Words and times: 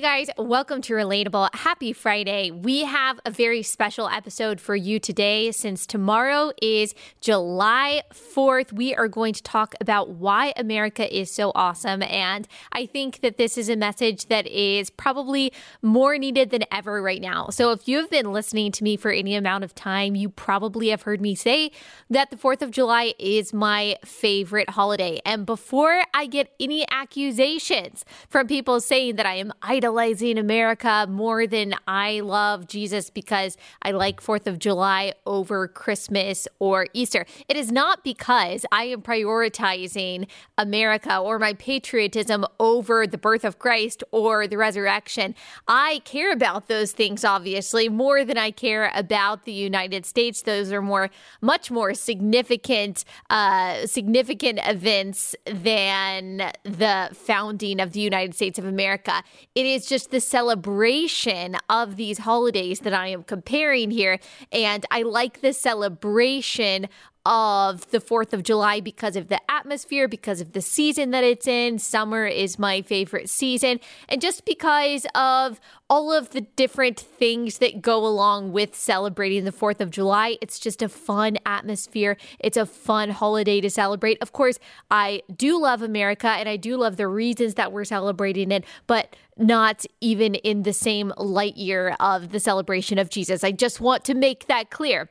Guys, 0.00 0.30
welcome 0.38 0.80
to 0.82 0.94
Relatable. 0.94 1.54
Happy 1.54 1.92
Friday. 1.92 2.50
We 2.50 2.84
have 2.84 3.20
a 3.26 3.30
very 3.30 3.62
special 3.62 4.08
episode 4.08 4.58
for 4.58 4.74
you 4.74 4.98
today 4.98 5.52
since 5.52 5.86
tomorrow 5.86 6.52
is 6.62 6.94
July 7.20 8.02
4th. 8.10 8.72
We 8.72 8.94
are 8.94 9.08
going 9.08 9.34
to 9.34 9.42
talk 9.42 9.74
about 9.78 10.08
why 10.08 10.54
America 10.56 11.14
is 11.14 11.30
so 11.30 11.52
awesome. 11.54 12.02
And 12.02 12.48
I 12.72 12.86
think 12.86 13.20
that 13.20 13.36
this 13.36 13.58
is 13.58 13.68
a 13.68 13.76
message 13.76 14.28
that 14.28 14.46
is 14.46 14.88
probably 14.88 15.52
more 15.82 16.16
needed 16.16 16.48
than 16.48 16.64
ever 16.72 17.02
right 17.02 17.20
now. 17.20 17.48
So 17.50 17.70
if 17.72 17.86
you 17.86 17.98
have 17.98 18.08
been 18.08 18.32
listening 18.32 18.72
to 18.72 18.84
me 18.84 18.96
for 18.96 19.10
any 19.10 19.34
amount 19.34 19.64
of 19.64 19.74
time, 19.74 20.14
you 20.14 20.30
probably 20.30 20.88
have 20.88 21.02
heard 21.02 21.20
me 21.20 21.34
say 21.34 21.72
that 22.08 22.30
the 22.30 22.36
4th 22.36 22.62
of 22.62 22.70
July 22.70 23.12
is 23.18 23.52
my 23.52 23.96
favorite 24.02 24.70
holiday. 24.70 25.20
And 25.26 25.44
before 25.44 26.04
I 26.14 26.24
get 26.24 26.54
any 26.58 26.86
accusations 26.90 28.06
from 28.30 28.46
people 28.46 28.80
saying 28.80 29.16
that 29.16 29.26
I 29.26 29.34
am 29.34 29.52
idolizing 29.90 30.38
America 30.38 31.04
more 31.10 31.48
than 31.48 31.74
I 31.88 32.20
love 32.20 32.68
Jesus 32.68 33.10
because 33.10 33.56
I 33.82 33.90
like 33.90 34.22
4th 34.22 34.46
of 34.46 34.60
July 34.60 35.14
over 35.26 35.66
Christmas 35.66 36.46
or 36.60 36.86
Easter. 36.94 37.26
It 37.48 37.56
is 37.56 37.72
not 37.72 38.04
because 38.04 38.64
I 38.70 38.84
am 38.84 39.02
prioritizing 39.02 40.28
America 40.56 41.18
or 41.18 41.40
my 41.40 41.54
patriotism 41.54 42.46
over 42.60 43.04
the 43.04 43.18
birth 43.18 43.44
of 43.44 43.58
Christ 43.58 44.04
or 44.12 44.46
the 44.46 44.56
resurrection. 44.56 45.34
I 45.66 46.02
care 46.04 46.32
about 46.32 46.68
those 46.68 46.92
things, 46.92 47.24
obviously, 47.24 47.88
more 47.88 48.24
than 48.24 48.38
I 48.38 48.52
care 48.52 48.92
about 48.94 49.44
the 49.44 49.52
United 49.52 50.06
States. 50.06 50.42
Those 50.42 50.70
are 50.70 50.82
more, 50.82 51.10
much 51.40 51.68
more 51.68 51.94
significant, 51.94 53.04
uh, 53.28 53.86
significant 53.88 54.60
events 54.64 55.34
than 55.46 56.52
the 56.62 57.08
founding 57.12 57.80
of 57.80 57.92
the 57.92 58.00
United 58.00 58.36
States 58.36 58.56
of 58.56 58.66
America. 58.66 59.24
It 59.56 59.66
is 59.66 59.79
just 59.86 60.10
the 60.10 60.20
celebration 60.20 61.56
of 61.68 61.96
these 61.96 62.18
holidays 62.18 62.80
that 62.80 62.94
I 62.94 63.08
am 63.08 63.22
comparing 63.22 63.90
here. 63.90 64.18
And 64.52 64.84
I 64.90 65.02
like 65.02 65.40
the 65.40 65.52
celebration 65.52 66.88
of 67.26 67.90
the 67.90 68.00
4th 68.00 68.32
of 68.32 68.42
July 68.42 68.80
because 68.80 69.14
of 69.14 69.28
the 69.28 69.40
atmosphere, 69.50 70.08
because 70.08 70.40
of 70.40 70.52
the 70.52 70.62
season 70.62 71.10
that 71.10 71.22
it's 71.22 71.46
in. 71.46 71.78
Summer 71.78 72.26
is 72.26 72.58
my 72.58 72.80
favorite 72.82 73.28
season. 73.28 73.78
And 74.08 74.22
just 74.22 74.44
because 74.44 75.06
of 75.14 75.60
all 75.90 76.12
of 76.12 76.30
the 76.30 76.40
different 76.40 76.98
things 76.98 77.58
that 77.58 77.82
go 77.82 78.06
along 78.06 78.52
with 78.52 78.74
celebrating 78.74 79.44
the 79.44 79.52
4th 79.52 79.80
of 79.80 79.90
July, 79.90 80.38
it's 80.40 80.58
just 80.58 80.80
a 80.82 80.88
fun 80.88 81.36
atmosphere. 81.44 82.16
It's 82.38 82.56
a 82.56 82.64
fun 82.64 83.10
holiday 83.10 83.60
to 83.60 83.68
celebrate. 83.68 84.16
Of 84.22 84.32
course, 84.32 84.58
I 84.90 85.22
do 85.36 85.60
love 85.60 85.82
America 85.82 86.28
and 86.28 86.48
I 86.48 86.56
do 86.56 86.76
love 86.76 86.96
the 86.96 87.08
reasons 87.08 87.54
that 87.54 87.70
we're 87.70 87.84
celebrating 87.84 88.50
it, 88.50 88.64
but 88.86 89.14
not 89.36 89.84
even 90.00 90.36
in 90.36 90.62
the 90.62 90.72
same 90.72 91.12
light 91.18 91.56
year 91.56 91.96
of 92.00 92.30
the 92.30 92.40
celebration 92.40 92.98
of 92.98 93.10
Jesus. 93.10 93.44
I 93.44 93.52
just 93.52 93.80
want 93.80 94.04
to 94.04 94.14
make 94.14 94.46
that 94.46 94.70
clear. 94.70 95.10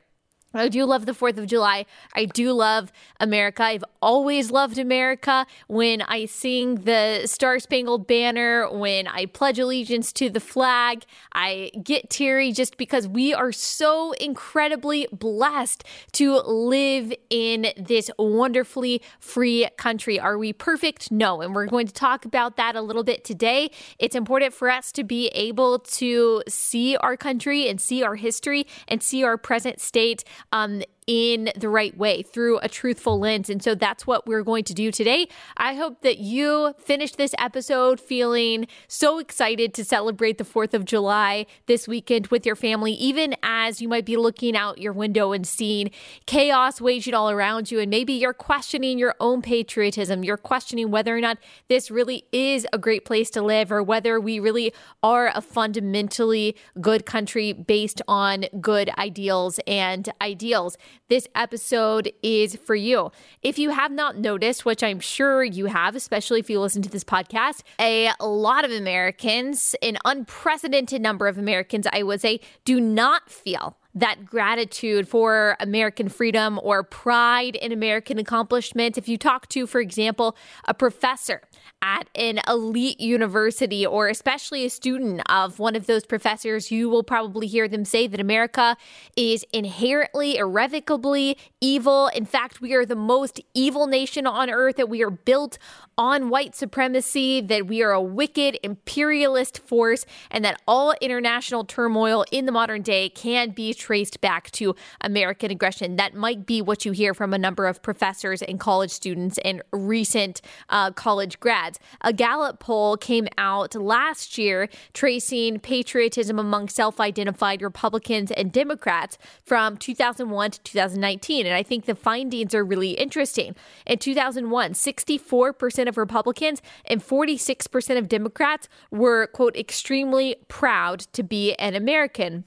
I 0.54 0.68
do 0.68 0.84
love 0.86 1.06
the 1.06 1.12
4th 1.12 1.38
of 1.38 1.46
July. 1.46 1.86
I 2.16 2.26
do 2.26 2.54
love 2.54 2.92
America. 3.20 3.64
I've 3.64 3.84
always 4.02 4.50
loved 4.50 4.80
America. 4.80 5.46
When 5.68 6.02
I 6.02 6.26
sing 6.26 6.76
the 6.76 7.24
Star 7.26 7.60
Spangled 7.60 8.08
Banner, 8.08 8.68
when 8.72 9.08
I 9.08 9.28
pledge 9.28 9.60
allegiance 9.60 10.12
to 10.14 10.30
the 10.30 10.40
flag, 10.40 11.04
I 11.34 11.72
get 11.84 12.10
teary 12.10 12.52
just 12.52 12.78
because 12.78 13.08
we 13.08 13.34
are 13.34 13.52
so 13.52 14.14
incredibly 14.14 15.08
blessed 15.12 15.84
to 16.14 16.38
live 16.40 17.14
in 17.30 17.68
this 17.78 18.10
wonderfully 18.18 19.04
free 19.20 19.68
country. 19.78 20.20
Are 20.20 20.38
we 20.38 20.52
perfect? 20.52 21.12
No. 21.12 21.42
And 21.42 21.54
we're 21.54 21.68
going 21.68 21.88
to 21.88 21.94
talk 21.94 22.26
about 22.26 22.58
that 22.58 22.76
a 22.76 22.82
little 22.82 23.04
bit 23.04 23.24
today. 23.24 23.70
It's 24.00 24.16
important 24.16 24.54
for 24.54 24.70
us 24.70 24.92
to 24.94 25.04
be 25.04 25.28
able 25.28 25.78
to 25.80 26.42
see 26.48 26.98
our 26.98 27.16
country 27.16 27.70
and 27.70 27.80
see 27.80 28.02
our 28.02 28.16
history 28.16 28.66
and 28.88 29.04
see 29.04 29.24
our 29.24 29.38
present 29.38 29.80
state 29.80 30.24
um, 30.52 30.82
in 31.10 31.50
the 31.56 31.68
right 31.68 31.98
way 31.98 32.22
through 32.22 32.60
a 32.60 32.70
truthful 32.70 33.20
lens. 33.20 33.50
And 33.50 33.64
so 33.64 33.74
that's 33.74 34.06
what 34.06 34.28
we're 34.28 34.44
going 34.44 34.64
to 34.66 34.76
do 34.76 34.92
today. 34.92 35.28
I 35.58 35.74
hope 35.74 36.02
that 36.02 36.20
you 36.20 36.76
finish 36.78 37.14
this 37.14 37.34
episode 37.40 38.00
feeling 38.00 38.68
so 38.88 39.18
excited 39.18 39.74
to 39.74 39.84
celebrate 39.84 40.38
the 40.38 40.44
4th 40.44 40.76
of 40.76 40.86
July 40.86 41.48
this 41.66 41.88
weekend 41.88 42.28
with 42.28 42.46
your 42.46 42.56
family, 42.56 42.92
even 42.92 43.36
as 43.42 43.82
you 43.82 43.90
might 43.90 44.06
be 44.06 44.18
looking 44.18 44.56
out 44.56 44.78
your 44.78 44.94
window 44.94 45.32
and 45.32 45.48
seeing 45.48 45.90
chaos 46.28 46.80
waging 46.80 47.16
all 47.16 47.32
around 47.32 47.72
you. 47.72 47.80
And 47.80 47.90
maybe 47.90 48.14
you're 48.14 48.32
questioning 48.32 49.00
your 49.00 49.16
own 49.20 49.42
patriotism. 49.42 50.24
You're 50.24 50.38
questioning 50.38 50.92
whether 50.92 51.18
or 51.18 51.22
not 51.22 51.40
this 51.70 51.90
really 51.90 52.26
is 52.32 52.68
a 52.72 52.78
great 52.78 53.04
place 53.04 53.32
to 53.32 53.42
live 53.42 53.72
or 53.72 53.82
whether 53.82 54.20
we 54.20 54.40
really 54.40 54.74
are 55.02 55.32
a 55.34 55.42
fundamentally 55.42 56.56
good 56.80 57.08
country 57.08 57.52
based 57.52 58.00
on 58.08 58.46
good 58.62 58.92
ideals 59.00 59.60
and 59.66 60.08
ideals 60.22 60.78
this 61.08 61.28
episode 61.36 62.12
is 62.22 62.56
for 62.58 62.76
you. 62.76 63.12
If 63.42 63.58
you 63.58 63.72
have 63.72 63.92
not 63.92 64.18
noticed, 64.18 64.66
which 64.66 64.84
I'm 64.84 65.00
sure 65.00 65.44
you 65.44 65.66
have, 65.66 65.96
especially 65.96 66.40
if 66.40 66.50
you 66.50 66.60
listen 66.60 66.82
to 66.84 66.90
this 66.90 67.04
podcast, 67.04 67.64
a 67.80 68.12
lot 68.22 68.66
of 68.66 68.72
Americans, 68.72 69.76
an 69.82 69.98
unprecedented 70.06 71.02
number 71.02 71.28
of 71.28 71.38
Americans, 71.38 71.88
I 71.92 72.04
would 72.04 72.22
say, 72.22 72.42
do 72.66 72.80
not 72.80 73.30
feel 73.30 73.78
that 73.96 74.26
gratitude 74.26 75.08
for 75.08 75.58
American 75.60 76.10
freedom 76.10 76.60
or 76.62 76.84
pride 76.84 77.56
in 77.56 77.72
American 77.72 78.20
accomplishment. 78.20 78.98
If 78.98 79.08
you 79.08 79.18
talk 79.18 79.48
to, 79.50 79.66
for 79.66 79.82
example, 79.82 80.38
a 80.66 80.74
professor 80.74 81.42
at 81.82 82.08
an 82.14 82.40
elite 82.48 83.00
university 83.00 83.86
or 83.86 84.08
especially 84.10 84.66
a 84.66 84.70
student 84.70 85.22
of 85.28 85.60
one 85.60 85.76
of 85.76 85.88
those 85.88 86.06
professors, 86.06 86.72
you 86.72 86.90
will 86.90 87.04
probably 87.04 87.48
hear 87.48 87.68
them 87.68 87.86
say 87.86 88.06
that 88.06 88.20
America 88.20 88.78
is 89.16 89.46
inherently, 89.54 90.38
irrevocably 90.38 91.38
evil. 91.62 92.08
In 92.08 92.26
fact, 92.26 92.62
we 92.62 92.74
are 92.74 92.86
the 92.86 92.96
most 92.96 93.42
evil 93.54 93.88
nation 93.88 94.28
on 94.28 94.50
earth, 94.50 94.76
that 94.76 94.90
we 94.90 95.02
are 95.02 95.10
built 95.10 95.58
on 95.98 96.30
white 96.30 96.56
supremacy, 96.56 97.42
that 97.42 97.68
we 97.68 97.82
are 97.82 97.92
a 97.92 98.02
wicked 98.02 98.58
imperialist 98.62 99.60
force, 99.60 100.06
and 100.30 100.46
that 100.46 100.62
all 100.68 100.94
international 101.02 101.64
turmoil 101.66 102.24
in 102.32 102.46
the 102.46 102.52
modern 102.52 102.82
day 102.82 103.10
can 103.10 103.50
be 103.50 103.74
traced 103.80 104.22
back 104.22 104.52
to 104.52 104.76
American 105.02 105.50
aggression. 105.50 105.96
That 105.96 106.14
might 106.14 106.46
be 106.46 106.62
what 106.62 106.86
you 106.86 106.92
hear 106.92 107.14
from 107.14 107.34
a 107.34 107.38
number 107.38 107.66
of 107.66 107.82
professors 107.82 108.42
and 108.42 108.60
college 108.60 108.92
students 108.92 109.40
and 109.40 109.64
recent 109.72 110.42
uh, 110.70 110.92
college 110.92 111.40
grads. 111.40 111.80
A 112.02 112.14
Gallup 112.14 112.60
poll 112.60 112.98
came 112.98 113.28
out 113.38 113.74
last 113.74 114.38
year 114.38 114.70
tracing 114.94 115.60
patriotism 115.60 116.38
among 116.38 116.70
self 116.70 117.00
identified 117.00 117.62
Republicans 117.62 118.32
and 118.32 118.52
Democrats 118.52 119.18
from 119.44 119.78
2001 119.78 120.52
to 120.52 120.60
2019. 120.64 121.46
And 121.46 121.56
I 121.56 121.64
think 121.64 121.86
the 121.86 121.96
findings 121.96 122.54
are 122.54 122.64
really 122.64 122.92
interesting. 122.92 123.56
In 123.86 123.98
2001, 123.98 124.74
64% 124.74 125.88
of 125.88 125.98
Republicans 125.98 126.62
and 126.86 127.02
46% 127.02 127.98
of 127.98 128.10
Democrats 128.10 128.68
were, 128.92 129.28
quote, 129.28 129.56
extremely 129.56 130.36
proud 130.48 131.00
to 131.14 131.24
be 131.24 131.54
an 131.56 131.76
American. 131.76 132.44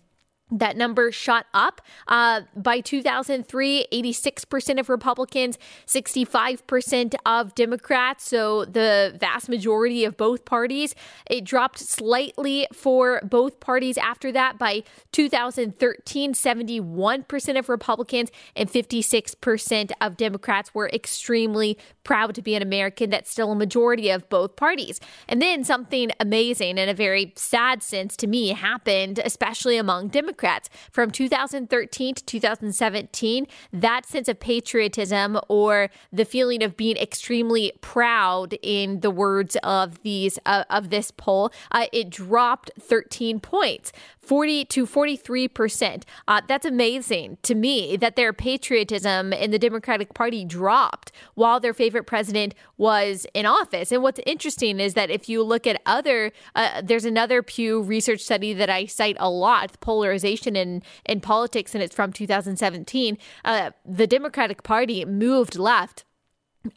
That 0.53 0.77
number 0.77 1.11
shot 1.11 1.47
up. 1.55 1.81
Uh, 2.07 2.43
by 2.55 2.81
2003, 2.81 3.87
86% 3.91 4.79
of 4.79 4.91
Republicans, 4.91 5.59
65% 5.87 7.15
of 7.25 7.55
Democrats, 7.55 8.29
so 8.29 8.67
the 8.67 9.17
vast 9.19 9.49
majority 9.49 10.05
of 10.05 10.19
both 10.19 10.45
parties. 10.45 10.95
It 11.27 11.45
dropped 11.45 11.79
slightly 11.79 12.67
for 12.71 13.21
both 13.23 13.61
parties 13.61 13.97
after 13.97 14.31
that. 14.33 14.59
By 14.59 14.83
2013, 15.13 16.35
71% 16.35 17.59
of 17.59 17.69
Republicans 17.71 18.31
and 18.55 18.71
56% 18.71 19.91
of 20.03 20.19
Democrats 20.19 20.75
were 20.75 20.91
extremely 20.91 21.79
proud 22.05 22.35
to 22.35 22.43
be 22.43 22.55
an 22.55 22.63
American. 22.63 23.09
That's 23.09 23.31
still 23.31 23.53
a 23.53 23.57
majority 23.57 24.11
of 24.11 24.29
both 24.29 24.57
parties. 24.57 25.01
And 25.29 25.41
then 25.41 25.65
something 25.65 26.11
amazing 26.21 26.77
in 26.77 26.91
a 26.91 26.95
very 26.95 27.33
sad 27.37 27.83
sense 27.83 28.19
to 28.19 28.27
me 28.27 28.49
happened, 28.49 29.19
especially 29.25 29.79
among 29.79 30.09
Democrats. 30.09 30.42
Democrats. 30.43 30.69
From 30.91 31.11
2013 31.11 32.15
to 32.17 32.25
2017, 32.25 33.47
that 33.73 34.07
sense 34.07 34.29
of 34.29 34.41
patriotism 34.41 35.39
or 35.49 35.89
the 36.13 36.25
feeling 36.25 36.63
of 36.63 36.77
being 36.77 36.97
extremely 36.97 37.73
proud, 37.81 38.55
in 38.63 39.01
the 39.01 39.11
words 39.11 39.57
of 39.63 40.03
these 40.03 40.39
uh, 40.47 40.65
of 40.69 40.91
this 40.91 41.11
poll, 41.11 41.53
uh, 41.71 41.87
it 41.93 42.11
dropped 42.11 42.71
13 42.81 43.41
points. 43.41 43.93
40 44.23 44.65
to 44.67 44.87
43%. 44.87 46.05
Uh, 46.29 46.41
that's 46.47 46.65
amazing 46.65 47.39
to 47.43 47.57
me 47.57 47.97
that 47.97 48.15
their 48.15 48.33
patriotism 48.33 49.33
in 49.33 49.51
the 49.51 49.59
Democratic 49.59 50.15
Party 50.15 50.45
dropped 50.45 51.11
while 51.35 51.59
their 51.59 51.75
favorite 51.75 52.05
president 52.05 52.55
was 52.77 53.27
in 53.35 53.47
office. 53.47 53.91
And 53.91 54.01
what's 54.01 54.21
interesting 54.25 54.79
is 54.79 54.95
that 54.95 55.11
if 55.11 55.29
you 55.29 55.43
look 55.43 55.67
at 55.67 55.83
other, 55.87 56.31
uh, 56.55 56.83
there's 56.85 57.05
another 57.05 57.43
Pew 57.43 57.83
research 57.83 58.21
study 58.21 58.53
that 58.55 58.71
I 58.71 58.87
cite 58.87 59.17
a 59.19 59.29
lot, 59.29 59.81
polarization 59.81 60.32
in, 60.57 60.83
in 61.07 61.21
politics, 61.21 61.75
and 61.75 61.83
it's 61.83 61.95
from 61.95 62.13
2017. 62.13 63.19
Uh, 63.45 63.71
the 63.85 64.07
Democratic 64.07 64.63
Party 64.63 65.05
moved 65.05 65.57
left 65.57 66.05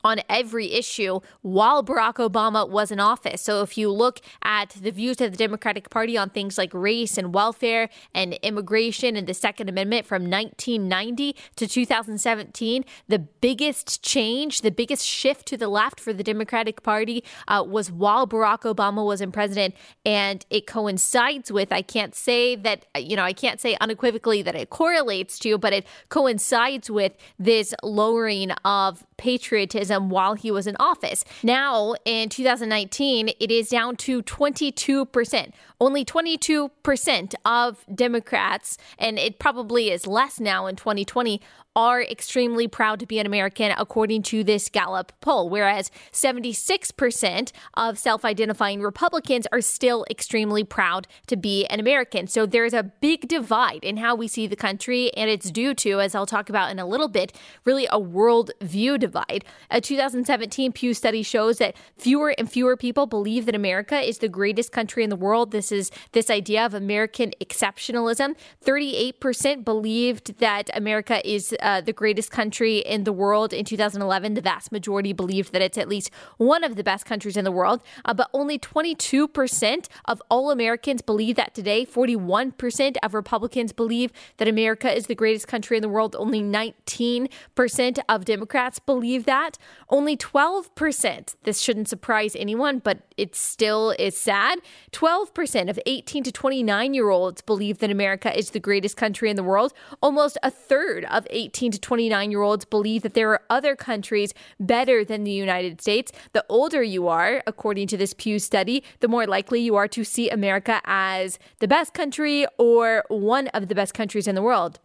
on 0.03 0.21
every 0.29 0.73
issue 0.73 1.19
while 1.41 1.83
Barack 1.83 2.15
Obama 2.15 2.67
was 2.67 2.91
in 2.91 2.99
office. 2.99 3.41
So 3.41 3.61
if 3.61 3.77
you 3.77 3.91
look 3.91 4.19
at 4.43 4.69
the 4.69 4.91
views 4.91 5.21
of 5.21 5.31
the 5.31 5.37
Democratic 5.37 5.89
Party 5.89 6.17
on 6.17 6.29
things 6.29 6.57
like 6.57 6.73
race 6.73 7.17
and 7.17 7.33
welfare 7.33 7.89
and 8.13 8.33
immigration 8.41 9.15
and 9.15 9.27
the 9.27 9.33
Second 9.33 9.69
Amendment 9.69 10.05
from 10.05 10.29
1990 10.29 11.35
to 11.55 11.67
2017, 11.67 12.85
the 13.07 13.19
biggest 13.19 14.01
change, 14.03 14.61
the 14.61 14.71
biggest 14.71 15.05
shift 15.05 15.45
to 15.47 15.57
the 15.57 15.67
left 15.67 15.99
for 15.99 16.13
the 16.13 16.23
Democratic 16.23 16.83
Party 16.83 17.23
uh, 17.47 17.63
was 17.67 17.91
while 17.91 18.27
Barack 18.27 18.61
Obama 18.61 19.05
was 19.05 19.21
in 19.21 19.31
president. 19.31 19.75
And 20.05 20.45
it 20.49 20.67
coincides 20.67 21.51
with, 21.51 21.71
I 21.71 21.81
can't 21.81 22.15
say 22.15 22.55
that, 22.55 22.85
you 22.97 23.15
know, 23.15 23.23
I 23.23 23.33
can't 23.33 23.59
say 23.59 23.77
unequivocally 23.79 24.41
that 24.41 24.55
it 24.55 24.69
correlates 24.69 25.39
to, 25.39 25.57
but 25.57 25.73
it 25.73 25.85
coincides 26.09 26.89
with 26.89 27.13
this 27.39 27.73
lowering 27.83 28.51
of 28.63 29.05
patriotism 29.17 30.09
while 30.09 30.33
he 30.33 30.51
was 30.51 30.67
in 30.67 30.75
office. 30.79 31.23
Now, 31.43 31.95
in 32.05 32.29
2019, 32.29 33.29
it 33.39 33.51
is 33.51 33.69
down 33.69 33.95
to 33.97 34.21
22%. 34.23 35.51
Only 35.79 36.05
22% 36.05 37.35
of 37.43 37.85
Democrats, 37.93 38.77
and 38.97 39.19
it 39.19 39.39
probably 39.39 39.91
is 39.91 40.07
less 40.07 40.39
now 40.39 40.67
in 40.67 40.75
2020, 40.75 41.41
are 41.75 42.01
extremely 42.01 42.67
proud 42.67 42.99
to 43.01 43.05
be 43.05 43.19
an 43.19 43.25
American, 43.25 43.73
according 43.77 44.21
to 44.21 44.43
this 44.43 44.69
Gallup 44.69 45.11
poll, 45.19 45.49
whereas 45.49 45.91
76% 46.13 47.51
of 47.73 47.99
self 47.99 48.23
identifying 48.23 48.81
Republicans 48.81 49.45
are 49.51 49.59
still 49.59 50.05
extremely 50.09 50.63
proud 50.63 51.07
to 51.27 51.35
be 51.35 51.65
an 51.65 51.79
American. 51.79 52.27
So 52.27 52.45
there's 52.45 52.73
a 52.73 52.83
big 52.83 53.27
divide 53.27 53.83
in 53.83 53.97
how 53.97 54.15
we 54.15 54.27
see 54.27 54.47
the 54.47 54.55
country, 54.55 55.13
and 55.15 55.29
it's 55.29 55.51
due 55.51 55.73
to, 55.75 55.99
as 55.99 56.15
I'll 56.15 56.25
talk 56.25 56.49
about 56.49 56.71
in 56.71 56.79
a 56.79 56.85
little 56.85 57.09
bit, 57.09 57.37
really 57.65 57.87
a 57.91 57.99
world 57.99 58.51
view 58.61 58.97
divide. 59.05 59.45
A 59.69 59.79
2017 59.79 60.71
Pew 60.71 60.93
study 60.93 61.21
shows 61.21 61.57
that 61.59 61.75
fewer 61.97 62.33
and 62.37 62.49
fewer 62.49 62.75
people 62.75 63.05
believe 63.05 63.45
that 63.45 63.55
America 63.55 63.99
is 63.99 64.17
the 64.17 64.29
greatest 64.29 64.71
country 64.71 65.03
in 65.03 65.09
the 65.09 65.15
world. 65.15 65.51
This 65.51 65.71
is 65.71 65.91
this 66.13 66.29
idea 66.29 66.65
of 66.65 66.73
American 66.73 67.31
exceptionalism. 67.39 68.35
38% 68.65 69.63
believed 69.63 70.39
that 70.39 70.69
America 70.73 71.17
is 71.27 71.55
uh, 71.61 71.81
the 71.81 71.93
greatest 71.93 72.31
country 72.31 72.79
in 72.79 73.03
the 73.03 73.13
world 73.13 73.53
in 73.53 73.63
2011. 73.63 74.33
The 74.33 74.41
vast 74.41 74.71
majority 74.71 75.13
believed 75.13 75.53
that 75.53 75.61
it's 75.61 75.77
at 75.77 75.87
least 75.87 76.09
one 76.37 76.63
of 76.63 76.75
the 76.75 76.83
best 76.83 77.05
countries 77.05 77.37
in 77.37 77.45
the 77.45 77.51
world, 77.51 77.83
uh, 78.05 78.13
but 78.13 78.29
only 78.33 78.57
22% 78.57 79.87
of 80.05 80.21
all 80.29 80.51
Americans 80.51 81.01
believe 81.01 81.35
that 81.35 81.53
today. 81.53 81.85
41% 81.85 82.95
of 83.03 83.13
Republicans 83.13 83.71
believe 83.71 84.11
that 84.37 84.47
America 84.47 84.91
is 84.91 85.05
the 85.05 85.15
greatest 85.15 85.47
country 85.47 85.77
in 85.77 85.83
the 85.83 85.89
world. 85.89 86.15
Only 86.15 86.41
19% 86.41 87.99
of 88.09 88.25
Democrats 88.25 88.79
believe 88.79 88.94
that. 89.25 89.57
Only 89.89 90.15
12%, 90.15 91.35
this 91.43 91.59
shouldn't 91.59 91.89
surprise 91.89 92.35
anyone, 92.35 92.79
but 92.79 92.99
it 93.17 93.35
still 93.35 93.95
is 93.97 94.17
sad. 94.17 94.59
12% 94.91 95.69
of 95.69 95.79
18 95.85 96.23
to 96.23 96.31
29 96.31 96.93
year 96.93 97.09
olds 97.09 97.41
believe 97.41 97.79
that 97.79 97.91
America 97.91 98.37
is 98.37 98.51
the 98.51 98.59
greatest 98.59 98.97
country 98.97 99.29
in 99.29 99.35
the 99.35 99.43
world. 99.43 99.73
Almost 100.01 100.37
a 100.43 100.51
third 100.51 101.05
of 101.05 101.27
18 101.29 101.65
18 101.65 101.71
to 101.71 101.79
29 101.79 102.31
year 102.31 102.41
olds 102.41 102.65
believe 102.65 103.01
that 103.01 103.13
there 103.13 103.29
are 103.31 103.41
other 103.49 103.75
countries 103.75 104.33
better 104.59 105.05
than 105.05 105.23
the 105.23 105.31
United 105.31 105.81
States. 105.81 106.11
The 106.33 106.45
older 106.49 106.83
you 106.83 107.07
are, 107.07 107.41
according 107.47 107.87
to 107.87 107.97
this 107.97 108.13
Pew 108.13 108.39
study, 108.39 108.83
the 108.99 109.07
more 109.07 109.25
likely 109.25 109.61
you 109.61 109.75
are 109.75 109.87
to 109.87 110.03
see 110.03 110.29
America 110.29 110.81
as 110.85 111.39
the 111.59 111.67
best 111.67 111.93
country 111.93 112.45
or 112.57 113.03
one 113.07 113.47
of 113.49 113.67
the 113.67 113.75
best 113.75 113.93
countries 113.93 114.27
in 114.27 114.35
the 114.35 114.41
world 114.41 114.79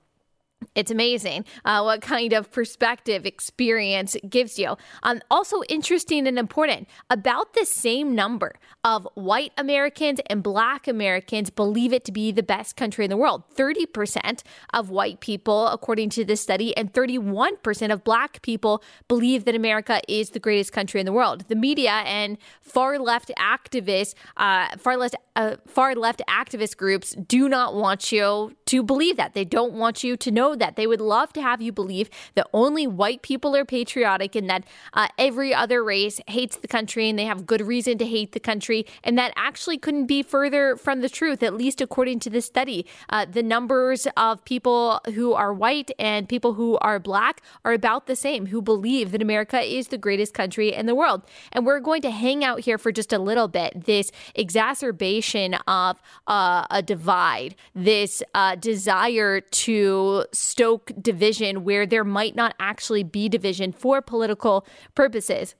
it's 0.75 0.91
amazing 0.91 1.45
uh, 1.65 1.83
what 1.83 2.01
kind 2.01 2.33
of 2.33 2.51
perspective 2.53 3.27
experience 3.27 4.17
gives 4.29 4.59
you. 4.59 4.77
Um, 5.03 5.21
also 5.31 5.62
interesting 5.69 6.27
and 6.27 6.39
important 6.39 6.89
about 7.09 7.55
the 7.55 7.65
same 7.65 8.15
number 8.15 8.55
of 8.85 9.09
white 9.15 9.53
Americans 9.59 10.21
and 10.27 10.43
black 10.43 10.87
Americans 10.87 11.51
believe 11.51 11.93
it 11.93 12.05
to 12.05 12.12
be 12.12 12.31
the 12.31 12.43
best 12.43 12.77
country 12.77 13.05
in 13.05 13.11
the 13.11 13.17
world. 13.17 13.43
30% 13.57 14.43
of 14.73 14.91
white 14.91 15.21
people, 15.21 15.67
according 15.69 16.11
to 16.11 16.25
this 16.25 16.41
study, 16.41 16.77
and 16.77 16.93
31% 16.93 17.93
of 17.93 18.05
black 18.05 18.41
people 18.43 18.83
believe 19.09 19.45
that 19.45 19.55
America 19.55 20.01
is 20.09 20.31
the 20.31 20.41
greatest 20.41 20.73
country 20.73 21.01
in 21.01 21.07
the 21.07 21.12
world. 21.12 21.45
The 21.49 21.57
media 21.57 22.03
and 22.07 22.39
far 22.61 22.99
left 22.99 23.33
activists, 23.39 24.15
uh, 24.37 24.77
far 24.79 24.97
left, 24.97 25.17
uh, 25.37 25.57
far 25.67 25.95
left 25.95 26.23
activist 26.29 26.77
groups 26.77 27.15
do 27.15 27.49
not 27.49 27.75
want 27.75 28.12
you 28.12 28.57
to 28.67 28.83
believe 28.83 29.17
that. 29.17 29.35
They 29.35 29.45
don't 29.45 29.75
want 29.75 30.05
you 30.05 30.17
to 30.17 30.31
know 30.31 30.50
that. 30.56 30.76
They 30.76 30.87
would 30.87 31.00
love 31.00 31.32
to 31.35 31.43
have 31.43 31.62
you 31.62 31.73
believe 31.73 32.11
that 32.35 32.47
only 32.52 32.87
white 32.87 33.23
people 33.23 33.56
are 33.56 33.64
patriotic 33.64 34.35
and 34.35 34.49
that 34.50 34.64
uh, 34.93 35.08
every 35.19 35.55
other 35.55 35.82
race 35.82 36.20
hates 36.26 36.56
the 36.56 36.69
country 36.69 37.08
and 37.08 37.19
they 37.19 37.25
have 37.25 37.47
good 37.47 37.61
reason 37.61 37.99
to 37.99 38.06
hate 38.06 38.32
the 38.32 38.41
country. 38.41 38.87
And 39.05 39.17
that 39.19 39.32
actually 39.37 39.79
couldn't 39.79 40.06
be 40.06 40.23
further 40.23 40.76
from 40.76 41.00
the 41.00 41.08
truth, 41.08 41.43
at 41.43 41.55
least 41.55 41.81
according 41.81 42.20
to 42.20 42.31
this 42.31 42.47
study. 42.47 42.87
Uh, 43.08 43.26
the 43.31 43.43
numbers 43.43 44.06
of 44.17 44.44
people 44.44 45.00
who 45.14 45.32
are 45.32 45.52
white 45.52 45.91
and 45.99 46.29
people 46.29 46.55
who 46.55 46.79
are 46.79 46.99
black 46.99 47.43
are 47.64 47.73
about 47.73 48.06
the 48.06 48.17
same, 48.17 48.47
who 48.47 48.62
believe 48.62 49.12
that 49.12 49.23
America 49.23 49.61
is 49.61 49.88
the 49.88 49.99
greatest 49.99 50.35
country 50.35 50.73
in 50.73 50.87
the 50.87 50.94
world. 50.94 51.23
And 51.52 51.67
we're 51.67 51.81
going 51.81 52.02
to 52.02 52.11
hang 52.11 52.44
out 52.44 52.61
here 52.61 52.79
for 52.79 52.93
just 52.93 53.12
a 53.12 53.19
little 53.19 53.49
bit. 53.49 53.85
This 53.85 54.12
exacerbation 54.35 55.55
of 55.67 56.00
uh, 56.26 56.67
a 56.70 56.82
divide, 56.82 57.55
this 57.75 58.23
uh, 58.35 58.56
desire 58.56 59.41
to 59.41 60.25
stoke 60.41 60.91
division 61.01 61.65
where 61.65 61.87
there 61.87 62.05
might 62.05 62.35
not 62.35 62.55
actually 62.59 63.03
be 63.03 63.29
division 63.29 63.73
for 63.73 64.01
political 64.01 64.67
purposes 64.95 65.55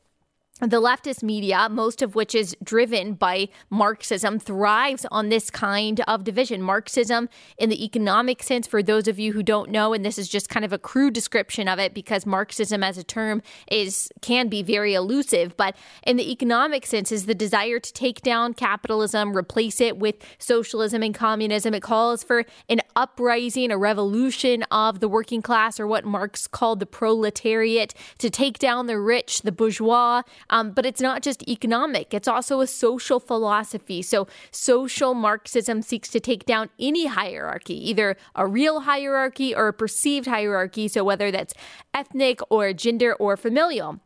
the 0.61 0.81
leftist 0.81 1.23
media, 1.23 1.69
most 1.71 2.03
of 2.03 2.15
which 2.15 2.35
is 2.35 2.55
driven 2.63 3.15
by 3.15 3.49
Marxism, 3.71 4.39
thrives 4.39 5.07
on 5.11 5.31
this 5.31 5.51
kind 5.51 6.01
of 6.07 6.25
division. 6.25 6.63
Marxism, 6.63 7.29
in 7.57 7.71
the 7.71 7.85
economic 7.85 8.43
sense, 8.43 8.67
for 8.67 8.83
those 8.83 9.09
of 9.09 9.19
you 9.19 9.33
who 9.33 9.43
don't 9.43 9.71
know, 9.71 9.95
and 9.95 10.05
this 10.05 10.19
is 10.19 10.29
just 10.29 10.49
kind 10.49 10.65
of 10.65 10.73
a 10.73 10.79
crude 10.79 11.15
description 11.15 11.67
of 11.67 11.79
it 11.79 11.95
because 11.95 12.27
Marxism 12.27 12.85
as 12.85 12.99
a 12.99 13.05
term 13.05 13.43
is 13.71 14.11
can 14.21 14.49
be 14.49 14.63
very 14.63 14.95
elusive, 14.95 15.57
but 15.57 15.75
in 16.03 16.17
the 16.17 16.31
economic 16.31 16.85
sense, 16.85 17.11
is 17.11 17.27
the 17.27 17.35
desire 17.35 17.79
to 17.79 17.93
take 17.93 18.21
down 18.21 18.53
capitalism, 18.53 19.37
replace 19.37 19.81
it 19.81 19.97
with 19.97 20.17
socialism 20.39 21.03
and 21.03 21.15
communism. 21.15 21.73
It 21.75 21.83
calls 21.83 22.23
for 22.23 22.45
an 22.69 22.81
uprising, 22.95 23.71
a 23.71 23.79
revolution 23.79 24.63
of 24.71 25.01
the 25.01 25.09
working 25.09 25.41
class, 25.41 25.81
or 25.81 25.87
what 25.87 26.05
Marx 26.05 26.47
called 26.47 26.81
the 26.81 26.87
proletariat, 26.87 27.95
to 28.19 28.29
take 28.29 28.59
down 28.59 28.87
the 28.87 28.99
rich, 28.99 29.43
the 29.43 29.53
bourgeois. 29.53 30.23
Um, 30.51 30.73
but 30.73 30.85
it's 30.85 31.01
not 31.01 31.23
just 31.23 31.49
economic, 31.49 32.13
it's 32.13 32.29
also 32.29 32.61
a 32.61 32.67
social 32.67 33.19
philosophy. 33.19 34.03
So, 34.03 34.27
social 34.51 35.15
Marxism 35.15 35.81
seeks 35.83 36.09
to 36.11 36.21
take 36.21 36.45
down 36.45 36.69
any 36.79 37.07
hierarchy, 37.07 37.89
either 37.89 38.17
a 38.35 38.47
real 38.47 38.81
hierarchy 38.81 39.55
or 39.55 39.69
a 39.69 39.73
perceived 39.73 40.27
hierarchy. 40.27 40.89
So, 40.89 41.03
whether 41.05 41.31
that's 41.31 41.55
ethnic 41.95 42.41
or 42.51 42.73
gender 42.73 43.15
or 43.15 43.37
familial. 43.37 44.01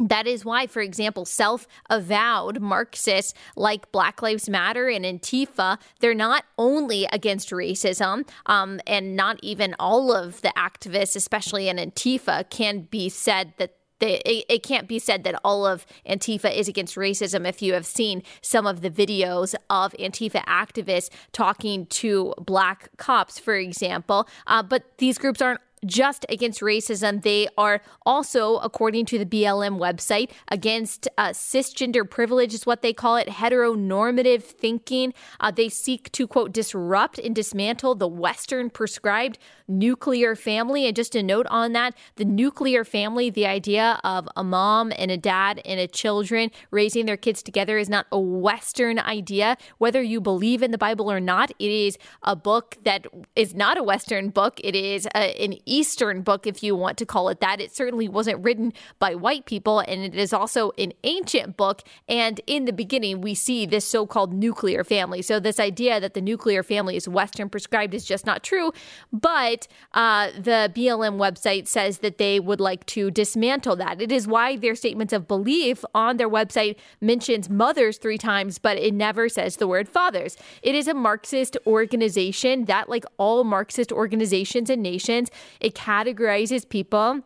That 0.00 0.26
is 0.26 0.44
why, 0.44 0.66
for 0.66 0.82
example, 0.82 1.24
self 1.24 1.68
avowed 1.88 2.60
Marxists 2.60 3.32
like 3.54 3.92
Black 3.92 4.22
Lives 4.22 4.48
Matter 4.48 4.88
and 4.88 5.04
Antifa, 5.04 5.78
they're 6.00 6.14
not 6.14 6.44
only 6.58 7.06
against 7.12 7.50
racism, 7.50 8.28
um, 8.46 8.80
and 8.88 9.14
not 9.14 9.38
even 9.40 9.76
all 9.78 10.12
of 10.12 10.40
the 10.40 10.52
activists, 10.56 11.14
especially 11.14 11.68
in 11.68 11.76
Antifa, 11.76 12.50
can 12.50 12.88
be 12.90 13.08
said 13.08 13.54
that 13.58 13.76
they, 14.04 14.18
it, 14.24 14.44
it, 14.48 14.62
can't 14.62 14.86
be 14.86 14.98
said 14.98 15.24
that 15.24 15.40
all 15.44 15.66
of 15.66 15.86
Antifa 16.06 16.54
is 16.54 16.68
against 16.68 16.96
racism 16.96 17.48
if 17.48 17.62
you 17.62 17.72
have 17.72 17.86
seen 17.86 18.22
some 18.42 18.66
of 18.66 18.82
the 18.82 18.90
videos 18.90 19.54
of 19.70 19.92
Antifa 19.94 20.44
activists 20.44 21.08
talking 21.32 21.86
to 21.86 22.34
black 22.38 22.90
cops, 22.98 23.38
for 23.38 23.54
example. 23.54 24.28
Uh, 24.46 24.62
but 24.62 24.98
these 24.98 25.16
groups 25.16 25.40
aren't 25.40 25.60
just 25.86 26.26
against 26.28 26.60
racism. 26.60 27.22
They 27.22 27.48
are 27.56 27.80
also, 28.04 28.58
according 28.58 29.06
to 29.06 29.18
the 29.18 29.26
BLM 29.26 29.78
website, 29.78 30.30
against 30.48 31.08
uh, 31.18 31.28
cisgender 31.28 32.08
privilege, 32.08 32.54
is 32.54 32.66
what 32.66 32.82
they 32.82 32.92
call 32.92 33.16
it, 33.16 33.28
heteronormative 33.28 34.42
thinking. 34.42 35.14
Uh, 35.40 35.50
they 35.50 35.68
seek 35.68 36.10
to, 36.12 36.26
quote, 36.26 36.52
disrupt 36.52 37.18
and 37.18 37.34
dismantle 37.34 37.94
the 37.94 38.08
Western 38.08 38.70
prescribed 38.70 39.38
nuclear 39.66 40.36
family. 40.36 40.86
And 40.86 40.94
just 40.94 41.14
a 41.14 41.22
note 41.22 41.46
on 41.50 41.72
that 41.72 41.94
the 42.16 42.24
nuclear 42.24 42.84
family, 42.84 43.30
the 43.30 43.46
idea 43.46 44.00
of 44.04 44.28
a 44.36 44.44
mom 44.44 44.92
and 44.96 45.10
a 45.10 45.16
dad 45.16 45.60
and 45.64 45.80
a 45.80 45.86
children 45.86 46.50
raising 46.70 47.06
their 47.06 47.16
kids 47.16 47.42
together, 47.42 47.78
is 47.78 47.88
not 47.88 48.06
a 48.12 48.20
Western 48.20 48.98
idea. 48.98 49.56
Whether 49.78 50.02
you 50.02 50.20
believe 50.20 50.62
in 50.62 50.70
the 50.70 50.78
Bible 50.78 51.10
or 51.10 51.20
not, 51.20 51.50
it 51.58 51.70
is 51.70 51.98
a 52.22 52.36
book 52.36 52.76
that 52.84 53.06
is 53.36 53.54
not 53.54 53.78
a 53.78 53.82
Western 53.82 54.30
book. 54.30 54.60
It 54.62 54.74
is 54.74 55.06
a, 55.14 55.42
an 55.42 55.54
Eastern 55.74 56.22
book, 56.22 56.46
if 56.46 56.62
you 56.62 56.76
want 56.76 56.96
to 56.98 57.06
call 57.06 57.28
it 57.28 57.40
that. 57.40 57.60
It 57.60 57.74
certainly 57.74 58.08
wasn't 58.08 58.42
written 58.44 58.72
by 58.98 59.14
white 59.14 59.44
people, 59.44 59.80
and 59.80 60.02
it 60.02 60.14
is 60.14 60.32
also 60.32 60.70
an 60.78 60.92
ancient 61.02 61.56
book. 61.56 61.82
And 62.08 62.40
in 62.46 62.64
the 62.64 62.72
beginning, 62.72 63.20
we 63.20 63.34
see 63.34 63.66
this 63.66 63.84
so 63.84 64.06
called 64.06 64.32
nuclear 64.32 64.84
family. 64.84 65.20
So, 65.22 65.40
this 65.40 65.58
idea 65.58 66.00
that 66.00 66.14
the 66.14 66.20
nuclear 66.20 66.62
family 66.62 66.96
is 66.96 67.08
Western 67.08 67.48
prescribed 67.48 67.92
is 67.94 68.04
just 68.04 68.24
not 68.24 68.42
true. 68.42 68.72
But 69.12 69.66
uh, 69.92 70.30
the 70.36 70.70
BLM 70.74 71.16
website 71.16 71.66
says 71.66 71.98
that 71.98 72.18
they 72.18 72.38
would 72.38 72.60
like 72.60 72.86
to 72.86 73.10
dismantle 73.10 73.76
that. 73.76 74.00
It 74.00 74.12
is 74.12 74.28
why 74.28 74.56
their 74.56 74.74
statements 74.74 75.12
of 75.12 75.26
belief 75.26 75.84
on 75.94 76.16
their 76.16 76.28
website 76.28 76.76
mentions 77.00 77.50
mothers 77.50 77.98
three 77.98 78.18
times, 78.18 78.58
but 78.58 78.76
it 78.76 78.94
never 78.94 79.28
says 79.28 79.56
the 79.56 79.66
word 79.66 79.88
fathers. 79.88 80.36
It 80.62 80.74
is 80.74 80.86
a 80.86 80.94
Marxist 80.94 81.56
organization 81.66 82.66
that, 82.66 82.88
like 82.88 83.04
all 83.16 83.44
Marxist 83.44 83.90
organizations 83.90 84.70
and 84.70 84.82
nations, 84.82 85.30
it 85.64 85.74
categorizes 85.74 86.68
people 86.68 87.22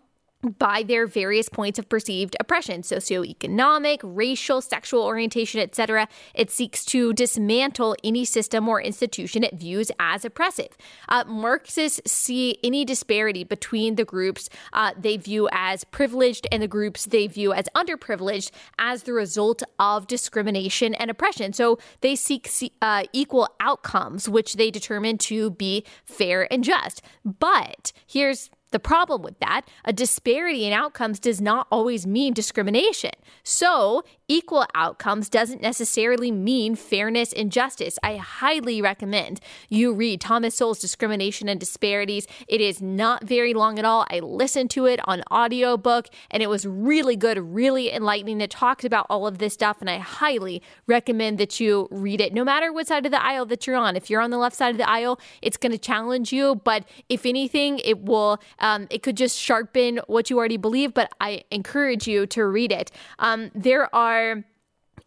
by 0.59 0.83
their 0.83 1.07
various 1.07 1.49
points 1.49 1.79
of 1.79 1.89
perceived 1.89 2.37
oppression 2.41 2.83
socioeconomic 2.83 3.99
racial 4.03 4.61
sexual 4.61 5.03
orientation 5.03 5.61
etc 5.61 6.09
it 6.35 6.51
seeks 6.51 6.85
to 6.85 7.13
dismantle 7.13 7.97
any 8.05 8.25
system 8.25 8.69
or 8.69 8.81
institution 8.81 9.45
it 9.45 9.55
views 9.55 9.91
as 9.99 10.25
oppressive. 10.25 10.77
Uh, 11.09 11.25
marxists 11.27 12.01
see 12.11 12.59
any 12.63 12.85
disparity 12.85 13.45
between 13.45 13.97
the 13.97 14.05
groups 14.05 14.49
uh, 14.73 14.93
they 14.97 15.17
view 15.17 15.49
as 15.53 15.85
privileged 15.85 16.47
and 16.53 16.63
the 16.63 16.69
groups 16.69 17.07
they 17.07 17.27
view 17.27 17.53
as 17.53 17.67
underprivileged 17.75 18.51
as 18.79 19.05
the 19.05 19.13
result 19.13 19.63
of 19.79 20.07
discrimination 20.07 20.95
and 20.95 21.11
oppression. 21.11 21.53
So 21.53 21.79
they 22.01 22.15
seek 22.17 22.51
uh, 22.83 23.05
equal 23.13 23.49
outcomes 23.61 24.29
which 24.29 24.55
they 24.55 24.71
determine 24.71 25.19
to 25.19 25.51
be 25.51 25.85
fair 26.05 26.51
and 26.53 26.65
just. 26.65 27.03
But 27.25 27.93
here's 28.07 28.51
the 28.71 28.79
problem 28.79 29.23
with 29.23 29.39
that, 29.41 29.63
a 29.85 29.93
disparity 29.93 30.65
in 30.67 30.73
outcomes 30.73 31.19
does 31.19 31.41
not 31.41 31.67
always 31.71 32.07
mean 32.07 32.35
discrimination. 32.35 33.13
So, 33.43 34.03
equal 34.29 34.67
outcomes 34.75 35.31
doesn't 35.31 35.63
necessarily 35.63 36.31
mean 36.31 36.77
fairness 36.77 37.33
and 37.33 37.51
justice. 37.51 37.99
I 38.03 38.17
highly 38.17 38.83
recommend 38.83 39.41
you 39.71 39.95
read 39.95 40.21
Thomas 40.21 40.55
Sowell's 40.55 40.79
Discrimination 40.79 41.49
and 41.49 41.59
Disparities. 41.59 42.27
It 42.47 42.61
is 42.61 42.83
not 42.83 43.25
very 43.25 43.55
long 43.55 43.79
at 43.79 43.87
all. 43.87 44.07
I 44.11 44.21
listened 44.21 44.71
to 44.73 44.85
it 44.85 45.01
on 45.05 45.23
audiobook 45.33 46.09
and 46.31 46.43
it 46.43 46.49
was 46.51 46.67
really 46.67 47.17
good, 47.17 47.39
really 47.39 47.91
enlightening. 47.91 48.43
It 48.43 48.51
talks 48.51 48.85
about 48.85 49.07
all 49.09 49.27
of 49.27 49.39
this 49.39 49.55
stuff 49.55 49.79
and 49.81 49.89
I 49.89 49.99
highly 49.99 50.63
recommend 50.87 51.39
that 51.39 51.59
you 51.59 51.89
read 51.91 52.21
it 52.21 52.35
no 52.35 52.45
matter 52.45 52.73
what 52.73 52.87
side 52.87 53.07
of 53.07 53.13
the 53.13 53.25
aisle 53.25 53.47
that 53.47 53.67
you're 53.67 53.77
on. 53.77 53.97
If 53.97 54.11
you're 54.11 54.21
on 54.21 54.31
the 54.31 54.39
left 54.39 54.57
side 54.57 54.71
of 54.71 54.79
the 54.79 54.89
aisle, 54.89 55.19
it's 55.41 55.57
going 55.57 55.73
to 55.73 55.79
challenge 55.79 56.33
you, 56.33 56.57
but 56.65 56.85
if 57.09 57.25
anything, 57.25 57.79
it 57.79 58.03
will 58.03 58.41
um, 58.59 58.87
it 58.91 59.03
could 59.03 59.17
just 59.17 59.39
sharpen 59.39 60.01
what 60.07 60.29
you 60.29 60.37
already 60.37 60.59
believe, 60.59 60.93
but 60.93 61.11
I 61.19 61.45
encourage 61.51 62.07
you 62.07 62.27
to 62.27 62.45
read 62.45 62.73
it. 62.73 62.91
Um, 63.19 63.51
there 63.55 63.95
are 63.95 64.18
so 64.19 64.43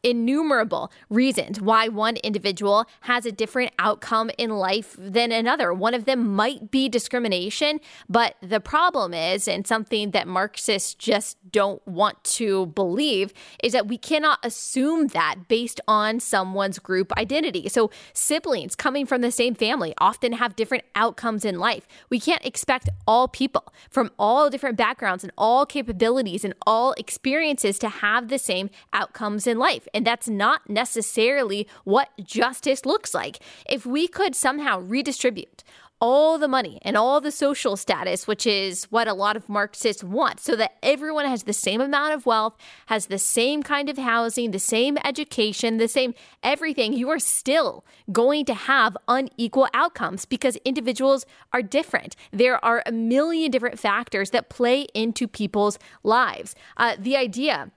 innumerable 0.03 0.91
reasons 1.09 1.61
why 1.61 1.87
one 1.87 2.17
individual 2.17 2.85
has 3.01 3.25
a 3.25 3.31
different 3.31 3.71
outcome 3.79 4.31
in 4.37 4.49
life 4.51 4.95
than 4.97 5.31
another. 5.31 5.73
One 5.73 5.93
of 5.93 6.05
them 6.05 6.33
might 6.35 6.71
be 6.71 6.89
discrimination, 6.89 7.79
but 8.09 8.35
the 8.41 8.59
problem 8.59 9.13
is, 9.13 9.47
and 9.47 9.65
something 9.65 10.11
that 10.11 10.27
Marxists 10.27 10.93
just 10.93 11.37
don't 11.51 11.85
want 11.87 12.23
to 12.23 12.67
believe, 12.67 13.33
is 13.63 13.73
that 13.73 13.87
we 13.87 13.97
cannot 13.97 14.39
assume 14.43 15.07
that 15.07 15.47
based 15.47 15.79
on 15.87 16.19
someone's 16.19 16.79
group 16.79 17.11
identity. 17.17 17.69
So, 17.69 17.91
siblings 18.13 18.75
coming 18.75 19.05
from 19.05 19.21
the 19.21 19.31
same 19.31 19.55
family 19.55 19.93
often 19.99 20.33
have 20.33 20.55
different 20.55 20.83
outcomes 20.95 21.45
in 21.45 21.59
life. 21.59 21.87
We 22.09 22.19
can't 22.19 22.45
expect 22.45 22.89
all 23.05 23.27
people 23.27 23.73
from 23.89 24.11
all 24.17 24.49
different 24.49 24.77
backgrounds 24.77 25.23
and 25.23 25.31
all 25.37 25.65
capabilities 25.65 26.43
and 26.43 26.53
all 26.65 26.93
experiences 26.93 27.77
to 27.79 27.89
have 27.89 28.29
the 28.29 28.39
same 28.39 28.69
outcomes 28.93 29.47
in 29.47 29.57
life. 29.57 29.87
And 29.93 30.05
that's 30.05 30.29
not 30.29 30.69
necessarily 30.69 31.67
what 31.83 32.09
justice 32.23 32.85
looks 32.85 33.13
like. 33.13 33.39
If 33.69 33.85
we 33.85 34.07
could 34.07 34.35
somehow 34.35 34.79
redistribute 34.79 35.63
all 36.01 36.39
the 36.39 36.47
money 36.47 36.79
and 36.81 36.97
all 36.97 37.21
the 37.21 37.31
social 37.31 37.77
status, 37.77 38.25
which 38.25 38.47
is 38.47 38.85
what 38.85 39.07
a 39.07 39.13
lot 39.13 39.37
of 39.37 39.47
Marxists 39.47 40.03
want, 40.03 40.39
so 40.39 40.55
that 40.55 40.75
everyone 40.81 41.25
has 41.25 41.43
the 41.43 41.53
same 41.53 41.79
amount 41.79 42.13
of 42.13 42.25
wealth, 42.25 42.57
has 42.87 43.05
the 43.05 43.19
same 43.19 43.61
kind 43.61 43.87
of 43.87 43.99
housing, 43.99 44.49
the 44.49 44.59
same 44.59 44.97
education, 45.05 45.77
the 45.77 45.87
same 45.87 46.15
everything, 46.41 46.91
you 46.91 47.09
are 47.09 47.19
still 47.19 47.85
going 48.11 48.43
to 48.45 48.53
have 48.55 48.97
unequal 49.07 49.67
outcomes 49.75 50.25
because 50.25 50.55
individuals 50.65 51.25
are 51.53 51.61
different. 51.61 52.15
There 52.31 52.63
are 52.65 52.81
a 52.85 52.91
million 52.91 53.51
different 53.51 53.77
factors 53.77 54.31
that 54.31 54.49
play 54.49 54.87
into 54.95 55.27
people's 55.27 55.77
lives. 56.03 56.55
Uh, 56.77 56.95
the 56.97 57.15
idea 57.15 57.71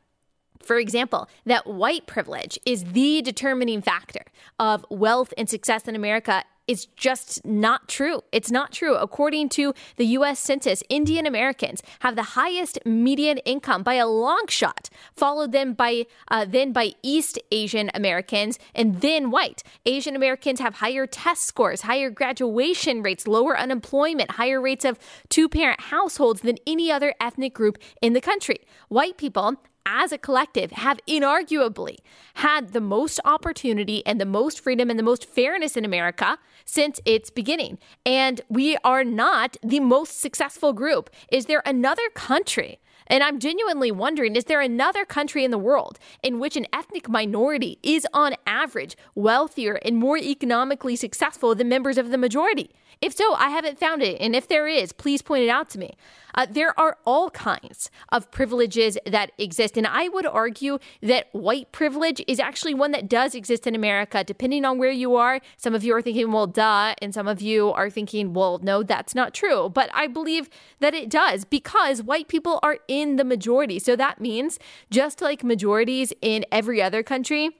for 0.64 0.78
example, 0.78 1.28
that 1.46 1.66
white 1.66 2.06
privilege 2.06 2.58
is 2.66 2.84
the 2.84 3.22
determining 3.22 3.82
factor 3.82 4.24
of 4.58 4.84
wealth 4.90 5.32
and 5.36 5.48
success 5.48 5.86
in 5.88 5.94
America 5.94 6.44
is 6.66 6.86
just 6.96 7.44
not 7.44 7.88
true. 7.88 8.22
It's 8.32 8.50
not 8.50 8.72
true. 8.72 8.94
According 8.94 9.50
to 9.50 9.74
the 9.96 10.06
US 10.18 10.38
Census, 10.38 10.82
Indian 10.88 11.26
Americans 11.26 11.82
have 12.00 12.16
the 12.16 12.22
highest 12.22 12.78
median 12.84 13.38
income 13.38 13.82
by 13.82 13.94
a 13.94 14.06
long 14.06 14.46
shot, 14.48 14.88
followed 15.12 15.52
then 15.52 15.74
by 15.74 16.06
uh, 16.28 16.44
then 16.44 16.72
by 16.72 16.92
East 17.02 17.38
Asian 17.50 17.90
Americans 17.94 18.58
and 18.74 19.00
then 19.00 19.30
white. 19.30 19.62
Asian 19.84 20.16
Americans 20.16 20.60
have 20.60 20.76
higher 20.76 21.06
test 21.06 21.44
scores, 21.44 21.82
higher 21.82 22.10
graduation 22.10 23.02
rates, 23.02 23.26
lower 23.26 23.58
unemployment, 23.58 24.32
higher 24.32 24.60
rates 24.60 24.84
of 24.84 24.98
two-parent 25.28 25.80
households 25.80 26.40
than 26.40 26.56
any 26.66 26.90
other 26.90 27.14
ethnic 27.20 27.54
group 27.54 27.78
in 28.00 28.12
the 28.12 28.20
country. 28.20 28.58
White 28.88 29.16
people 29.18 29.56
as 29.86 30.12
a 30.12 30.18
collective 30.18 30.72
have 30.72 31.00
inarguably 31.06 31.98
had 32.34 32.72
the 32.72 32.80
most 32.80 33.20
opportunity 33.24 34.04
and 34.06 34.20
the 34.20 34.26
most 34.26 34.60
freedom 34.60 34.90
and 34.90 34.98
the 34.98 35.04
most 35.04 35.24
fairness 35.24 35.76
in 35.76 35.84
America 35.84 36.38
since 36.64 37.00
its 37.04 37.30
beginning. 37.30 37.78
And 38.04 38.40
we 38.48 38.76
are 38.78 39.04
not 39.04 39.56
the 39.62 39.80
most 39.80 40.20
successful 40.20 40.72
group. 40.72 41.10
Is 41.30 41.46
there 41.46 41.62
another 41.66 42.08
country? 42.14 42.78
And 43.06 43.22
I'm 43.22 43.38
genuinely 43.38 43.92
wondering 43.92 44.34
is 44.34 44.44
there 44.44 44.60
another 44.60 45.04
country 45.04 45.44
in 45.44 45.50
the 45.50 45.58
world 45.58 45.98
in 46.22 46.38
which 46.38 46.56
an 46.56 46.66
ethnic 46.72 47.08
minority 47.08 47.78
is, 47.82 48.06
on 48.14 48.34
average, 48.46 48.96
wealthier 49.14 49.74
and 49.74 49.96
more 49.96 50.16
economically 50.16 50.96
successful 50.96 51.54
than 51.54 51.68
members 51.68 51.98
of 51.98 52.10
the 52.10 52.18
majority? 52.18 52.70
If 53.00 53.14
so, 53.14 53.34
I 53.34 53.50
haven't 53.50 53.78
found 53.78 54.02
it. 54.02 54.20
And 54.20 54.34
if 54.34 54.48
there 54.48 54.66
is, 54.66 54.92
please 54.92 55.22
point 55.22 55.44
it 55.44 55.48
out 55.48 55.68
to 55.70 55.78
me. 55.78 55.94
Uh, 56.34 56.46
there 56.50 56.78
are 56.78 56.98
all 57.04 57.30
kinds 57.30 57.90
of 58.10 58.30
privileges 58.30 58.98
that 59.06 59.30
exist. 59.38 59.76
And 59.76 59.86
I 59.86 60.08
would 60.08 60.26
argue 60.26 60.78
that 61.00 61.28
white 61.32 61.70
privilege 61.70 62.22
is 62.26 62.40
actually 62.40 62.74
one 62.74 62.90
that 62.90 63.08
does 63.08 63.34
exist 63.34 63.66
in 63.66 63.74
America, 63.74 64.24
depending 64.24 64.64
on 64.64 64.78
where 64.78 64.90
you 64.90 65.14
are. 65.14 65.40
Some 65.56 65.74
of 65.74 65.84
you 65.84 65.94
are 65.94 66.02
thinking, 66.02 66.32
well, 66.32 66.46
duh. 66.46 66.94
And 67.00 67.14
some 67.14 67.28
of 67.28 67.40
you 67.40 67.70
are 67.72 67.88
thinking, 67.88 68.32
well, 68.32 68.58
no, 68.62 68.82
that's 68.82 69.14
not 69.14 69.32
true. 69.32 69.68
But 69.68 69.90
I 69.94 70.08
believe 70.08 70.50
that 70.80 70.94
it 70.94 71.08
does 71.08 71.44
because 71.44 72.02
white 72.02 72.28
people 72.28 72.58
are 72.62 72.78
in 72.88 73.16
the 73.16 73.24
majority. 73.24 73.78
So 73.78 73.94
that 73.96 74.20
means 74.20 74.58
just 74.90 75.20
like 75.20 75.44
majorities 75.44 76.12
in 76.20 76.44
every 76.50 76.82
other 76.82 77.02
country, 77.02 77.50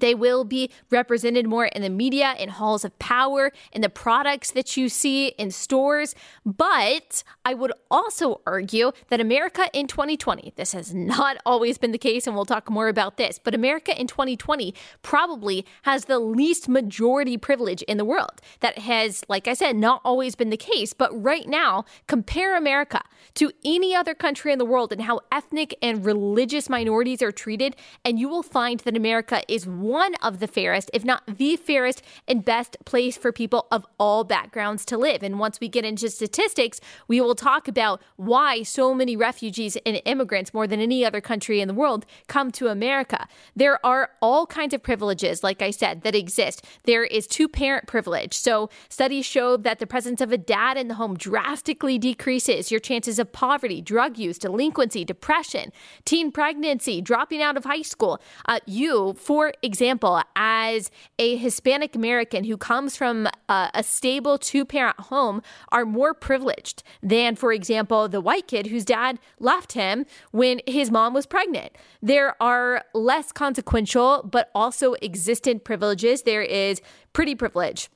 they 0.00 0.14
will 0.14 0.44
be 0.44 0.70
represented 0.90 1.46
more 1.46 1.66
in 1.66 1.82
the 1.82 1.90
media, 1.90 2.34
in 2.38 2.48
halls 2.48 2.84
of 2.84 2.98
power, 2.98 3.52
in 3.72 3.80
the 3.82 3.88
products 3.88 4.50
that 4.52 4.76
you 4.76 4.88
see 4.88 5.28
in 5.38 5.50
stores. 5.50 6.14
But 6.44 7.24
I 7.44 7.54
would 7.54 7.72
also 7.90 8.40
argue 8.46 8.92
that 9.08 9.20
America 9.20 9.68
in 9.72 9.86
2020, 9.86 10.52
this 10.56 10.72
has 10.72 10.94
not 10.94 11.38
always 11.46 11.78
been 11.78 11.92
the 11.92 11.98
case, 11.98 12.26
and 12.26 12.36
we'll 12.36 12.44
talk 12.44 12.70
more 12.70 12.88
about 12.88 13.16
this, 13.16 13.38
but 13.42 13.54
America 13.54 13.98
in 13.98 14.06
2020 14.06 14.74
probably 15.02 15.64
has 15.82 16.06
the 16.06 16.18
least 16.18 16.68
majority 16.68 17.36
privilege 17.36 17.82
in 17.82 17.96
the 17.96 18.04
world. 18.04 18.40
That 18.60 18.78
has, 18.78 19.24
like 19.28 19.48
I 19.48 19.54
said, 19.54 19.76
not 19.76 20.00
always 20.04 20.34
been 20.34 20.50
the 20.50 20.56
case. 20.56 20.92
But 20.92 21.10
right 21.22 21.46
now, 21.46 21.84
compare 22.06 22.56
America 22.56 23.02
to 23.34 23.52
any 23.64 23.94
other 23.94 24.14
country 24.14 24.52
in 24.52 24.58
the 24.58 24.64
world 24.64 24.92
and 24.92 25.02
how 25.02 25.20
ethnic 25.30 25.76
and 25.82 26.04
religious 26.04 26.68
minorities 26.68 27.22
are 27.22 27.32
treated, 27.32 27.76
and 28.04 28.18
you 28.18 28.28
will 28.28 28.42
find 28.42 28.80
that 28.80 28.96
America 28.96 29.42
is 29.48 29.66
one 29.86 30.14
of 30.16 30.40
the 30.40 30.46
fairest, 30.46 30.90
if 30.92 31.04
not 31.04 31.22
the 31.26 31.56
fairest 31.56 32.02
and 32.26 32.44
best 32.44 32.76
place 32.84 33.16
for 33.16 33.32
people 33.32 33.66
of 33.70 33.86
all 33.98 34.24
backgrounds 34.24 34.84
to 34.86 34.98
live. 34.98 35.22
And 35.22 35.38
once 35.38 35.60
we 35.60 35.68
get 35.68 35.84
into 35.84 36.10
statistics, 36.10 36.80
we 37.08 37.20
will 37.20 37.34
talk 37.34 37.68
about 37.68 38.02
why 38.16 38.62
so 38.62 38.94
many 38.94 39.16
refugees 39.16 39.76
and 39.86 40.00
immigrants, 40.04 40.52
more 40.52 40.66
than 40.66 40.80
any 40.80 41.04
other 41.04 41.20
country 41.20 41.60
in 41.60 41.68
the 41.68 41.74
world, 41.74 42.04
come 42.26 42.50
to 42.52 42.68
America. 42.68 43.28
There 43.54 43.84
are 43.84 44.10
all 44.20 44.46
kinds 44.46 44.74
of 44.74 44.82
privileges, 44.82 45.42
like 45.42 45.62
I 45.62 45.70
said, 45.70 46.02
that 46.02 46.14
exist. 46.14 46.64
There 46.84 47.04
is 47.04 47.26
two 47.26 47.48
parent 47.48 47.86
privilege. 47.86 48.34
So 48.34 48.68
studies 48.88 49.24
show 49.24 49.56
that 49.56 49.78
the 49.78 49.86
presence 49.86 50.20
of 50.20 50.32
a 50.32 50.38
dad 50.38 50.76
in 50.76 50.88
the 50.88 50.94
home 50.94 51.16
drastically 51.16 51.98
decreases 51.98 52.70
your 52.70 52.80
chances 52.80 53.18
of 53.18 53.32
poverty, 53.32 53.80
drug 53.80 54.18
use, 54.18 54.38
delinquency, 54.38 55.04
depression, 55.04 55.72
teen 56.04 56.32
pregnancy, 56.32 57.00
dropping 57.00 57.42
out 57.42 57.56
of 57.56 57.64
high 57.64 57.82
school. 57.82 58.20
Uh, 58.46 58.60
you, 58.66 59.14
for 59.14 59.52
example, 59.62 59.75
example, 59.76 60.22
as 60.34 60.90
a 61.18 61.36
Hispanic 61.36 61.94
American 61.94 62.44
who 62.44 62.56
comes 62.56 62.96
from 62.96 63.28
a, 63.50 63.70
a 63.74 63.82
stable 63.82 64.38
two 64.38 64.64
parent 64.64 64.98
home, 64.98 65.42
are 65.70 65.84
more 65.84 66.14
privileged 66.14 66.82
than, 67.02 67.36
for 67.36 67.52
example, 67.52 68.08
the 68.08 68.22
white 68.22 68.48
kid 68.48 68.68
whose 68.68 68.86
dad 68.86 69.18
left 69.38 69.72
him 69.72 70.06
when 70.30 70.62
his 70.66 70.90
mom 70.90 71.12
was 71.12 71.26
pregnant. 71.26 71.72
There 72.00 72.40
are 72.42 72.86
less 72.94 73.32
consequential 73.32 74.22
but 74.24 74.50
also 74.54 74.94
existent 75.02 75.64
privileges. 75.64 76.22
There 76.22 76.42
is 76.42 76.80
pretty 77.12 77.34
privilege 77.34 77.90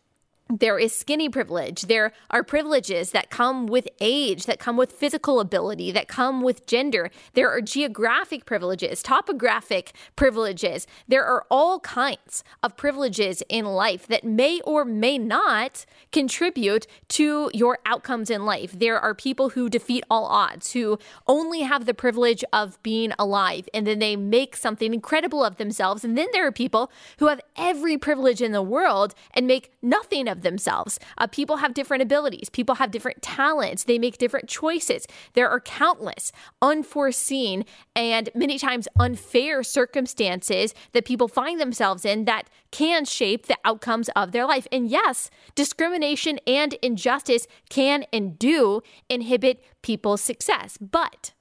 there 0.51 0.79
is 0.79 0.95
skinny 0.95 1.29
privilege. 1.29 1.83
There 1.83 2.13
are 2.31 2.43
privileges 2.43 3.13
that 3.13 3.31
come 3.31 3.67
with 3.67 3.89
age, 4.01 4.47
that 4.47 4.59
come 4.59 4.77
with 4.77 4.93
physical 4.93 5.41
ability, 5.41 5.93
that 5.93 6.09
come 6.09 6.43
with 6.43 6.67
gender. 6.67 7.11
There 7.35 7.49
are 7.49 7.61
geographic 7.61 8.45
privileges, 8.45 9.03
topographic 9.03 9.93
privileges. 10.17 10.87
There 11.07 11.25
are 11.25 11.45
all 11.51 11.81
kinds 11.81 12.43
of 12.63 12.77
privileges 12.77 13.43
in 13.49 13.65
life 13.65 14.07
that 14.09 14.25
may 14.25 14.61
or 14.63 14.85
may 14.85 15.19
not 15.19 15.87
contribute 16.13 16.87
to 17.09 17.51
your 17.55 17.79
outcomes 17.87 18.31
in 18.31 18.45
life. 18.45 18.73
There 18.73 18.99
are 18.99 19.15
people 19.15 19.51
who 19.51 19.69
defeat 19.69 20.05
all 20.11 20.27
odds, 20.27 20.73
who 20.73 20.99
only 21.27 21.61
have 21.61 21.87
the 21.87 21.95
privilege 21.95 22.45
of 22.53 22.83
being 22.83 23.13
alive, 23.19 23.69
and 23.73 23.87
then 23.87 23.99
they 23.99 24.17
make 24.17 24.57
something 24.57 24.93
incredible 24.93 25.45
of 25.45 25.57
themselves. 25.57 26.05
And 26.05 26.19
then 26.19 26.29
there 26.33 26.47
are 26.47 26.53
people 26.53 26.91
who 27.19 27.29
have 27.29 27.41
every 27.57 27.97
privilege 27.97 28.43
in 28.43 28.53
the 28.53 28.63
world 28.63 29.15
and 29.33 29.47
make 29.47 29.73
nothing 29.83 30.29
of 30.29 30.40
themselves. 30.43 30.99
Uh, 31.19 31.27
people 31.27 31.57
have 31.57 31.75
different 31.75 32.03
abilities, 32.03 32.49
people 32.49 32.77
have 32.77 32.91
different 32.91 33.23
talents, 33.23 33.85
they 33.85 33.99
make 33.99 34.19
different 34.19 34.49
choices. 34.49 35.07
There 35.35 35.49
are 35.49 35.61
countless 35.61 36.33
unforeseen 36.63 37.65
and 37.95 38.29
many 38.35 38.59
times 38.59 38.89
unfair 38.99 39.63
circumstances 39.63 40.75
that 40.93 41.05
people 41.05 41.29
find 41.29 41.61
themselves 41.61 42.05
in 42.05 42.25
that 42.25 42.49
can 42.71 43.05
shape 43.05 43.47
the 43.47 43.59
outcomes 43.65 44.09
of 44.11 44.33
their 44.33 44.47
life. 44.47 44.67
And 44.71 44.89
yes, 44.89 45.31
discrimination 45.55 46.39
and 46.47 46.75
injustice 46.75 47.47
can 47.69 48.05
and 48.13 48.39
do 48.39 48.83
inhibit 49.09 49.63
people's 49.83 50.21
success. 50.21 50.79
But 50.81 51.33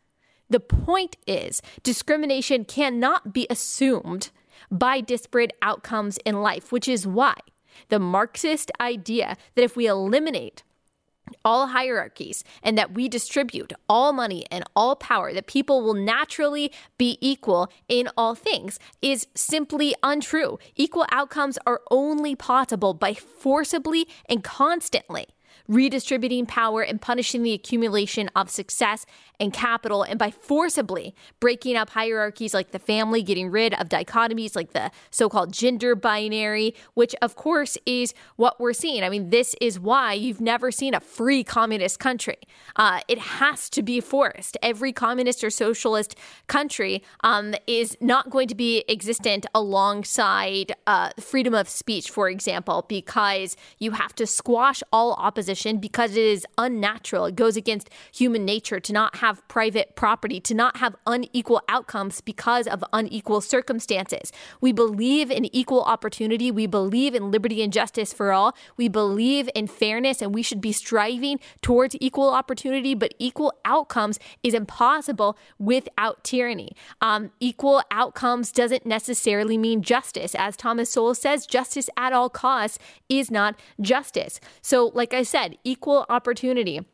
the 0.50 0.60
point 0.60 1.16
is, 1.28 1.62
discrimination 1.84 2.66
cannot 2.66 3.34
be 3.34 3.46
assumed 3.50 4.32
by 4.72 5.02
disparate 5.02 5.54
outcomes 5.62 6.18
in 6.26 6.42
life, 6.42 6.72
which 6.72 6.88
is 6.88 7.06
why 7.06 7.36
the 7.90 8.00
Marxist 8.00 8.72
idea 8.80 9.38
that 9.56 9.64
if 9.64 9.76
we 9.76 9.88
eliminate 9.88 10.64
all 11.46 11.68
hierarchies 11.68 12.44
and 12.64 12.78
that 12.78 12.94
we 12.94 13.08
distribute 13.08 13.74
all 13.88 14.14
money 14.14 14.46
and 14.52 14.64
all 14.76 14.96
power, 14.96 15.34
that 15.34 15.48
people 15.48 15.82
will 15.82 15.94
naturally 15.94 16.72
be 16.98 17.18
equal 17.22 17.72
in 17.88 18.10
all 18.18 18.36
things, 18.36 18.80
is 19.02 19.28
simply 19.36 19.94
untrue. 20.04 20.58
Equal 20.76 21.06
outcomes 21.12 21.58
are 21.66 21.82
only 21.92 22.36
possible 22.36 22.94
by 22.94 23.14
forcibly 23.14 24.08
and 24.28 24.44
constantly 24.44 25.28
redistributing 25.70 26.48
power 26.48 26.82
and 26.82 27.00
punishing 27.00 27.44
the 27.44 27.54
accumulation 27.54 28.30
of 28.36 28.50
success 28.50 29.06
and 29.40 29.54
capital, 29.54 30.04
and 30.04 30.20
by 30.20 30.30
forcibly 30.30 31.16
breaking 31.40 31.78
up 31.78 31.92
hierarchies 31.92 32.54
like 32.54 32.72
the 32.72 32.80
family, 32.80 33.22
getting 33.24 33.50
rid 33.50 33.74
of 33.76 33.88
dichotomies 33.88 34.54
like 34.54 34.74
the 34.74 34.92
so 35.12 35.30
called 35.30 35.54
gender 35.54 35.96
binary, 35.96 36.76
which 36.96 37.16
of 37.22 37.36
course 37.36 37.78
is 37.86 38.14
what 38.36 38.60
we're 38.60 38.74
seeing. 38.74 39.02
I 39.02 39.10
mean, 39.10 39.30
this 39.30 39.56
is 39.62 39.80
why 39.80 40.14
you've 40.14 40.42
never 40.42 40.72
seen 40.72 40.94
a 40.94 41.00
free 41.00 41.44
communist 41.44 42.00
country. 42.00 42.40
Uh, 42.76 43.00
it 43.08 43.20
has 43.20 43.70
to 43.70 43.82
be 43.82 44.02
forced. 44.02 44.58
Every 44.62 44.92
communist 44.92 45.42
or 45.44 45.50
socialist 45.50 46.16
country 46.48 47.04
um, 47.22 47.54
is 47.68 47.96
not 48.02 48.30
going 48.30 48.50
to 48.50 48.56
be 48.56 48.84
existent 48.90 49.46
alongside 49.54 50.74
uh, 50.88 51.12
freedom 51.20 51.54
of 51.54 51.70
speech, 51.70 52.10
for 52.10 52.28
example, 52.28 52.86
because 52.90 53.56
you 53.78 53.92
have 53.92 54.14
to 54.16 54.26
squash 54.26 54.82
all 54.92 55.14
opposition 55.14 55.59
because 55.80 56.12
it 56.12 56.24
is 56.24 56.46
unnatural. 56.58 57.26
It 57.26 57.36
goes 57.36 57.58
against 57.58 57.90
human 58.14 58.46
nature 58.46 58.80
to 58.80 58.94
not 58.94 59.18
have 59.18 59.46
private 59.48 59.96
property, 59.96 60.40
to 60.42 60.54
not 60.54 60.78
have 60.78 60.96
unequal 61.06 61.62
outcomes 61.68 62.22
because 62.22 62.68
of 62.68 62.84
unequal 62.94 63.42
circumstances. 63.42 64.32
We 64.62 64.72
believe 64.72 65.30
in 65.30 65.46
equal 65.56 65.84
opportunity. 65.84 66.52
We 66.52 66.68
believe 66.68 67.14
in 67.16 67.32
liberty 67.32 67.62
and 67.62 67.74
justice 67.74 68.14
for 68.14 68.32
all. 68.32 68.56
We 68.78 68.88
believe 68.88 69.50
in 69.54 69.68
fairness 69.68 70.22
and 70.22 70.34
we 70.34 70.44
should 70.44 70.62
be 70.62 70.72
striving 70.72 71.40
towards 71.62 71.96
equal 72.00 72.30
opportunity, 72.30 72.96
but 72.96 73.14
equal 73.20 73.54
outcomes 73.66 74.20
is 74.44 74.54
impossible 74.54 75.38
without 75.58 76.24
tyranny. 76.24 76.72
Um, 77.02 77.32
equal 77.40 77.82
outcomes 77.92 78.52
doesn't 78.52 78.86
necessarily 78.86 79.58
mean 79.58 79.82
justice. 79.82 80.36
As 80.36 80.56
Thomas 80.56 80.92
Sowell 80.92 81.16
says, 81.16 81.46
justice 81.46 81.90
at 81.98 82.14
all 82.14 82.30
costs 82.30 82.80
is 83.10 83.30
not 83.30 83.60
justice. 83.82 84.40
So, 84.62 84.92
like 84.94 85.14
I 85.14 85.24
said, 85.50 85.58
equal 85.64 86.06
opportunity 86.10 86.86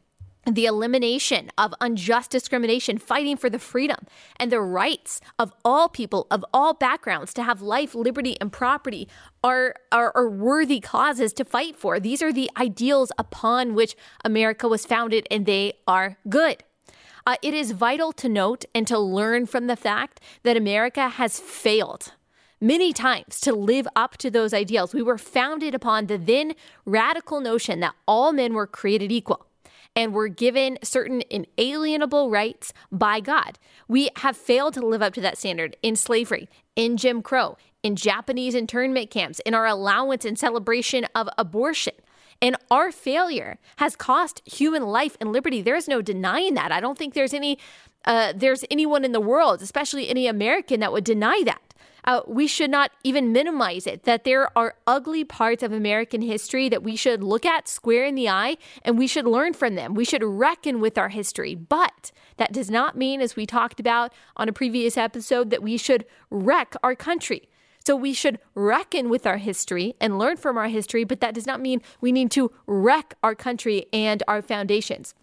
the 0.48 0.68
elimination 0.68 1.50
of 1.58 1.74
unjust 1.82 2.30
discrimination, 2.30 3.00
fighting 3.00 3.36
for 3.36 3.50
the 3.50 3.58
freedom 3.58 4.06
and 4.39 4.52
the 4.52 4.62
rights 4.62 5.20
of 5.39 5.52
all 5.65 5.89
people 5.89 6.28
of 6.30 6.46
all 6.54 6.76
backgrounds 6.76 7.34
to 7.34 7.41
have 7.41 7.63
life, 7.63 7.96
liberty, 7.96 8.39
and 8.39 8.52
property 8.52 9.08
are, 9.44 9.74
are, 9.91 10.12
are, 10.13 10.30
worthy 10.30 10.80
causes 10.80 11.34
to 11.34 11.44
fight 11.44 11.76
for. 11.76 12.00
These 12.00 12.22
are 12.22 12.32
the 12.32 12.52
ideals 12.58 13.12
upon 13.18 13.74
which 13.74 13.96
America 14.24 14.68
was 14.68 14.86
founded, 14.86 15.26
and 15.32 15.48
they 15.48 15.74
are 15.88 16.20
good. 16.30 16.63
Uh, 17.26 17.38
it 17.41 17.56
is 17.56 17.72
vital 17.72 18.12
to 18.12 18.30
note 18.30 18.65
and 18.76 18.86
to 18.86 19.00
learn 19.00 19.48
from 19.48 19.65
the 19.65 19.76
fact 19.76 20.22
that 20.44 20.56
America 20.56 21.10
has 21.10 21.39
failed 21.39 22.12
many 22.62 22.94
times 22.94 23.39
to 23.41 23.54
live 23.54 23.88
up 23.96 24.18
to 24.18 24.32
those 24.32 24.54
ideals. 24.54 24.94
We 24.94 25.02
were 25.02 25.18
founded 25.18 25.76
upon 25.76 26.08
the 26.08 26.18
then 26.18 26.54
radical 26.86 27.41
notion 27.41 27.80
that 27.82 27.96
all 28.08 28.32
men 28.32 28.54
were 28.54 28.68
created 28.68 29.12
equal 29.12 29.46
and 29.96 30.13
were 30.13 30.28
given 30.28 30.78
certain 30.84 31.24
inalienable 31.30 32.30
rights 32.30 32.74
by 32.91 33.20
God. 33.20 33.58
We 33.88 34.10
have 34.18 34.36
failed 34.36 34.74
to 34.74 34.86
live 34.86 35.02
up 35.02 35.13
to 35.13 35.22
that 35.22 35.38
standard 35.38 35.78
in 35.82 35.96
slavery, 35.96 36.50
in 36.76 36.98
Jim 36.98 37.22
Crow, 37.22 37.58
in 37.82 37.96
Japanese 37.96 38.56
internment 38.56 39.10
camps, 39.10 39.39
in 39.46 39.54
our 39.54 39.65
allowance 39.65 40.26
and 40.26 40.38
celebration 40.38 41.06
of 41.15 41.30
abortion. 41.38 41.94
And 42.41 42.58
our 42.70 42.91
failure 42.91 43.58
has 43.78 43.96
cost 43.96 44.41
human 44.46 44.84
life 44.84 45.15
and 45.22 45.32
liberty. 45.32 45.62
There 45.62 45.76
is 45.76 45.88
no 45.88 46.02
denying 46.02 46.56
that. 46.56 46.72
I 46.72 46.82
don't 46.82 46.98
think 46.98 47.13
there's 47.13 47.34
any 47.34 47.58
uh, 48.04 48.34
there's 48.36 48.63
anyone 48.70 49.04
in 49.04 49.13
the 49.13 49.20
world, 49.20 49.63
especially 49.63 50.10
any 50.10 50.28
American, 50.28 50.80
that 50.80 50.91
would 50.91 51.04
deny 51.04 51.41
that 51.46 51.60
uh, 52.06 52.22
we 52.28 52.48
should 52.48 52.70
not 52.70 52.91
even 53.04 53.32
minimize 53.32 53.88
it. 53.88 54.04
That 54.04 54.24
there 54.24 54.56
are 54.58 54.76
ugly 54.88 55.24
parts 55.24 55.63
of 55.63 55.72
American 55.72 56.22
history 56.22 56.70
that 56.70 56.84
we 56.84 56.96
should 56.96 57.24
look 57.24 57.46
at 57.46 57.68
square 57.68 58.06
in 58.06 58.15
the 58.15 58.30
eye 58.30 58.58
and 58.84 58.98
we 58.98 59.08
should 59.08 59.26
learn 59.26 59.54
from 59.54 59.76
them. 59.76 59.94
We 59.94 60.06
should 60.06 60.24
reckon 60.24 60.80
with 60.80 60.98
our 60.98 61.10
history. 61.10 61.56
But 61.56 62.12
that 62.38 62.54
does 62.54 62.70
not 62.70 62.98
mean, 62.98 63.22
as 63.22 63.36
we 63.36 63.46
talked 63.46 63.80
about 63.80 64.13
on 64.38 64.48
a 64.48 64.54
previous 64.54 64.98
episode, 64.98 65.50
that 65.50 65.63
we 65.63 65.78
should 65.78 66.06
wreck 66.30 66.76
our 66.84 66.96
country. 66.96 67.50
So 67.86 67.96
we 67.96 68.13
should 68.13 68.39
reckon 68.56 69.10
with 69.10 69.28
our 69.28 69.38
history 69.38 69.96
and 70.02 70.18
learn 70.18 70.38
from 70.38 70.58
our 70.58 70.68
history, 70.68 71.04
but 71.04 71.22
that 71.22 71.36
does 71.36 71.46
not 71.46 71.62
mean 71.62 71.82
we 72.02 72.12
need 72.12 72.32
to 72.32 72.52
wreck 72.65 73.13
our 73.22 73.36
country 73.36 73.86
and 73.94 74.24
our 74.28 74.41
foundations. 74.41 75.13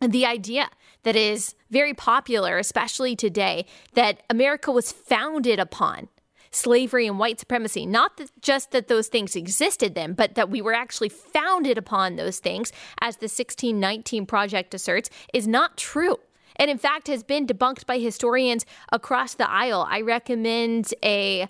The 0.00 0.26
idea 0.26 0.70
that 1.02 1.14
is 1.14 1.54
very 1.70 1.94
popular, 1.94 2.58
especially 2.58 3.14
today, 3.14 3.66
that 3.94 4.22
America 4.30 4.72
was 4.72 4.90
founded 4.90 5.60
upon 5.60 6.08
slavery 6.50 7.06
and 7.06 7.18
white 7.18 7.38
supremacy. 7.38 7.86
Not 7.86 8.16
that 8.16 8.30
just 8.40 8.72
that 8.72 8.88
those 8.88 9.08
things 9.08 9.36
existed 9.36 9.94
then, 9.94 10.14
but 10.14 10.34
that 10.34 10.50
we 10.50 10.60
were 10.60 10.74
actually 10.74 11.08
founded 11.08 11.78
upon 11.78 12.16
those 12.16 12.38
things, 12.38 12.72
as 13.00 13.16
the 13.16 13.24
1619 13.24 14.26
Project 14.26 14.74
asserts, 14.74 15.10
is 15.32 15.46
not 15.46 15.76
true 15.76 16.16
and 16.56 16.70
in 16.70 16.78
fact 16.78 17.08
has 17.08 17.22
been 17.22 17.46
debunked 17.46 17.86
by 17.86 17.98
historians 17.98 18.66
across 18.92 19.34
the 19.34 19.50
aisle. 19.50 19.86
I 19.88 20.02
recommend 20.02 20.92
a 21.02 21.42
uh, 21.42 21.46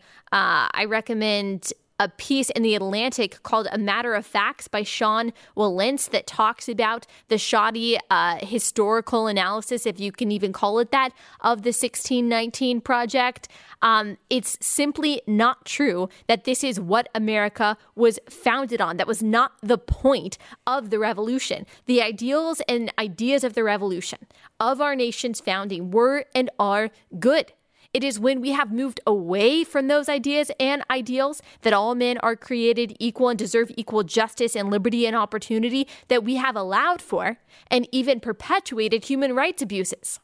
I 0.73 0.87
recommend 0.89 1.73
a 2.01 2.09
piece 2.09 2.49
in 2.51 2.63
the 2.63 2.75
Atlantic 2.75 3.43
called 3.43 3.69
A 3.71 3.77
Matter 3.77 4.15
of 4.15 4.25
Facts 4.25 4.67
by 4.69 4.83
Sean 4.83 5.35
Wilentz 5.55 6.09
that 6.09 6.27
talks 6.27 6.67
about 6.67 7.07
the 7.29 7.37
shoddy 7.37 7.99
uh, 8.09 8.39
historical 8.41 9.27
analysis, 9.27 9.85
if 9.85 10.01
you 10.01 10.11
can 10.11 10.33
even 10.33 10.51
call 10.51 10.79
it 10.79 10.91
that, 10.93 11.11
of 11.41 11.59
the 11.59 11.69
1619 11.69 12.81
Project. 12.81 13.49
Um, 13.83 14.17
it's 14.31 14.57
simply 14.63 15.21
not 15.27 15.67
true 15.67 16.09
that 16.27 16.45
this 16.45 16.65
is 16.65 16.81
what 16.81 17.11
America 17.15 17.77
was 17.95 18.19
founded 18.31 18.81
on. 18.81 18.97
That 18.97 19.07
was 19.07 19.23
not 19.23 19.53
the 19.63 19.79
point 19.79 20.39
of 20.67 20.89
the 20.89 20.99
revolution. 20.99 21.67
The 21.85 22.01
ideals 22.01 22.63
and 22.67 22.91
ideas 22.99 23.45
of 23.45 23.53
the 23.53 23.63
revolution, 23.63 24.21
of 24.59 24.81
our 24.81 24.97
nation's 24.97 25.41
founding, 25.41 25.91
were 25.91 26.25
and 26.35 26.49
are 26.59 26.89
good. 27.19 27.53
It 27.93 28.05
is 28.05 28.21
when 28.21 28.41
we 28.41 28.53
have 28.53 28.71
moved 28.71 29.01
away 29.05 29.65
from 29.65 29.89
those 29.89 30.09
ideas 30.09 30.53
and 30.61 30.85
ideals 30.89 31.43
that 31.63 31.73
all 31.73 31.97
men 31.97 32.19
are 32.19 32.37
created 32.37 32.97
equal 33.01 33.31
and 33.31 33.39
deserve 33.39 33.73
equal 33.77 34.05
justice 34.05 34.55
and 34.55 34.71
liberty 34.71 35.07
and 35.07 35.17
opportunity 35.17 35.89
that 36.07 36.23
we 36.23 36.37
have 36.37 36.55
allowed 36.55 37.03
for 37.03 37.39
and 37.69 37.89
even 37.91 38.21
perpetuated 38.21 39.07
human 39.07 39.35
rights 39.35 39.61
abuses. 39.61 40.21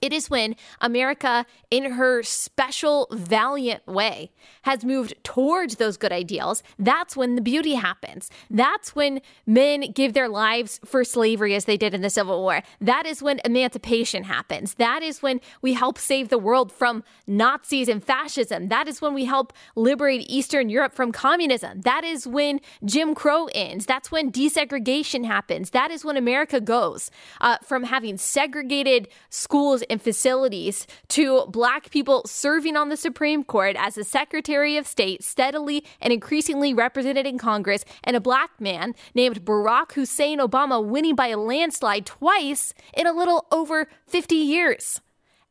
It 0.00 0.12
is 0.12 0.28
when 0.28 0.56
America, 0.80 1.46
in 1.70 1.92
her 1.92 2.22
special, 2.22 3.08
valiant 3.10 3.86
way, 3.86 4.30
has 4.62 4.84
moved 4.84 5.14
towards 5.24 5.76
those 5.76 5.96
good 5.96 6.12
ideals. 6.12 6.62
That's 6.78 7.16
when 7.16 7.36
the 7.36 7.40
beauty 7.40 7.74
happens. 7.74 8.30
That's 8.50 8.94
when 8.94 9.20
men 9.46 9.92
give 9.92 10.12
their 10.12 10.28
lives 10.28 10.78
for 10.84 11.04
slavery 11.04 11.54
as 11.54 11.64
they 11.64 11.78
did 11.78 11.94
in 11.94 12.02
the 12.02 12.10
Civil 12.10 12.42
War. 12.42 12.62
That 12.80 13.06
is 13.06 13.22
when 13.22 13.40
emancipation 13.44 14.24
happens. 14.24 14.74
That 14.74 15.02
is 15.02 15.22
when 15.22 15.40
we 15.62 15.72
help 15.72 15.98
save 15.98 16.28
the 16.28 16.38
world 16.38 16.70
from 16.70 17.02
Nazis 17.26 17.88
and 17.88 18.04
fascism. 18.04 18.68
That 18.68 18.88
is 18.88 19.00
when 19.00 19.14
we 19.14 19.24
help 19.24 19.52
liberate 19.74 20.26
Eastern 20.28 20.68
Europe 20.68 20.94
from 20.94 21.12
communism. 21.12 21.80
That 21.82 22.04
is 22.04 22.26
when 22.26 22.60
Jim 22.84 23.14
Crow 23.14 23.48
ends. 23.54 23.86
That's 23.86 24.10
when 24.10 24.30
desegregation 24.30 25.24
happens. 25.24 25.70
That 25.70 25.90
is 25.90 26.04
when 26.04 26.16
America 26.16 26.60
goes 26.60 27.10
uh, 27.40 27.58
from 27.62 27.84
having 27.84 28.18
segregated 28.18 29.08
schools 29.30 29.73
and 29.82 30.00
facilities 30.00 30.86
to 31.08 31.46
black 31.46 31.90
people 31.90 32.22
serving 32.26 32.76
on 32.76 32.88
the 32.88 32.96
Supreme 32.96 33.44
Court 33.44 33.76
as 33.78 33.96
a 33.96 34.04
Secretary 34.04 34.76
of 34.76 34.86
State, 34.86 35.22
steadily 35.22 35.84
and 36.00 36.12
increasingly 36.12 36.74
represented 36.74 37.26
in 37.26 37.38
Congress, 37.38 37.84
and 38.02 38.16
a 38.16 38.20
black 38.20 38.50
man 38.60 38.94
named 39.14 39.44
Barack 39.44 39.92
Hussein 39.92 40.38
Obama 40.38 40.84
winning 40.84 41.14
by 41.14 41.28
a 41.28 41.38
landslide 41.38 42.06
twice 42.06 42.74
in 42.96 43.06
a 43.06 43.12
little 43.12 43.46
over 43.50 43.88
50 44.06 44.34
years 44.34 45.00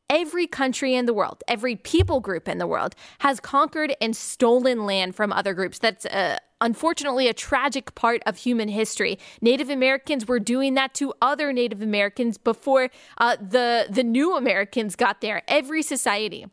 every 0.10 0.48
country 0.48 0.96
in 0.96 1.06
the 1.06 1.14
world, 1.14 1.44
every 1.48 1.76
people 1.76 2.20
group 2.20 2.48
in 2.48 2.58
the 2.58 2.68
world 2.68 2.96
has 3.20 3.40
conquered 3.40 3.96
and 4.02 4.16
stolen 4.16 4.86
land 4.86 5.16
from 5.16 5.34
other 5.34 5.54
groups. 5.54 5.80
That's 5.80 6.06
uh, 6.06 6.38
unfortunately 6.62 7.28
a 7.28 7.34
tragic 7.34 7.94
part 7.96 8.22
of 8.26 8.38
human 8.38 8.70
history. 8.70 9.20
Native 9.42 9.70
Americans 9.70 10.28
were 10.28 10.40
doing 10.40 10.74
that 10.76 10.94
to 10.96 11.14
other 11.22 11.52
Native 11.52 11.82
Americans 11.82 12.38
before 12.38 12.90
uh, 13.18 13.36
the 13.36 13.88
the 13.90 14.04
new 14.04 14.36
Americans 14.36 14.96
got 14.96 15.22
there. 15.22 15.44
Every 15.48 15.84
society 15.84 16.48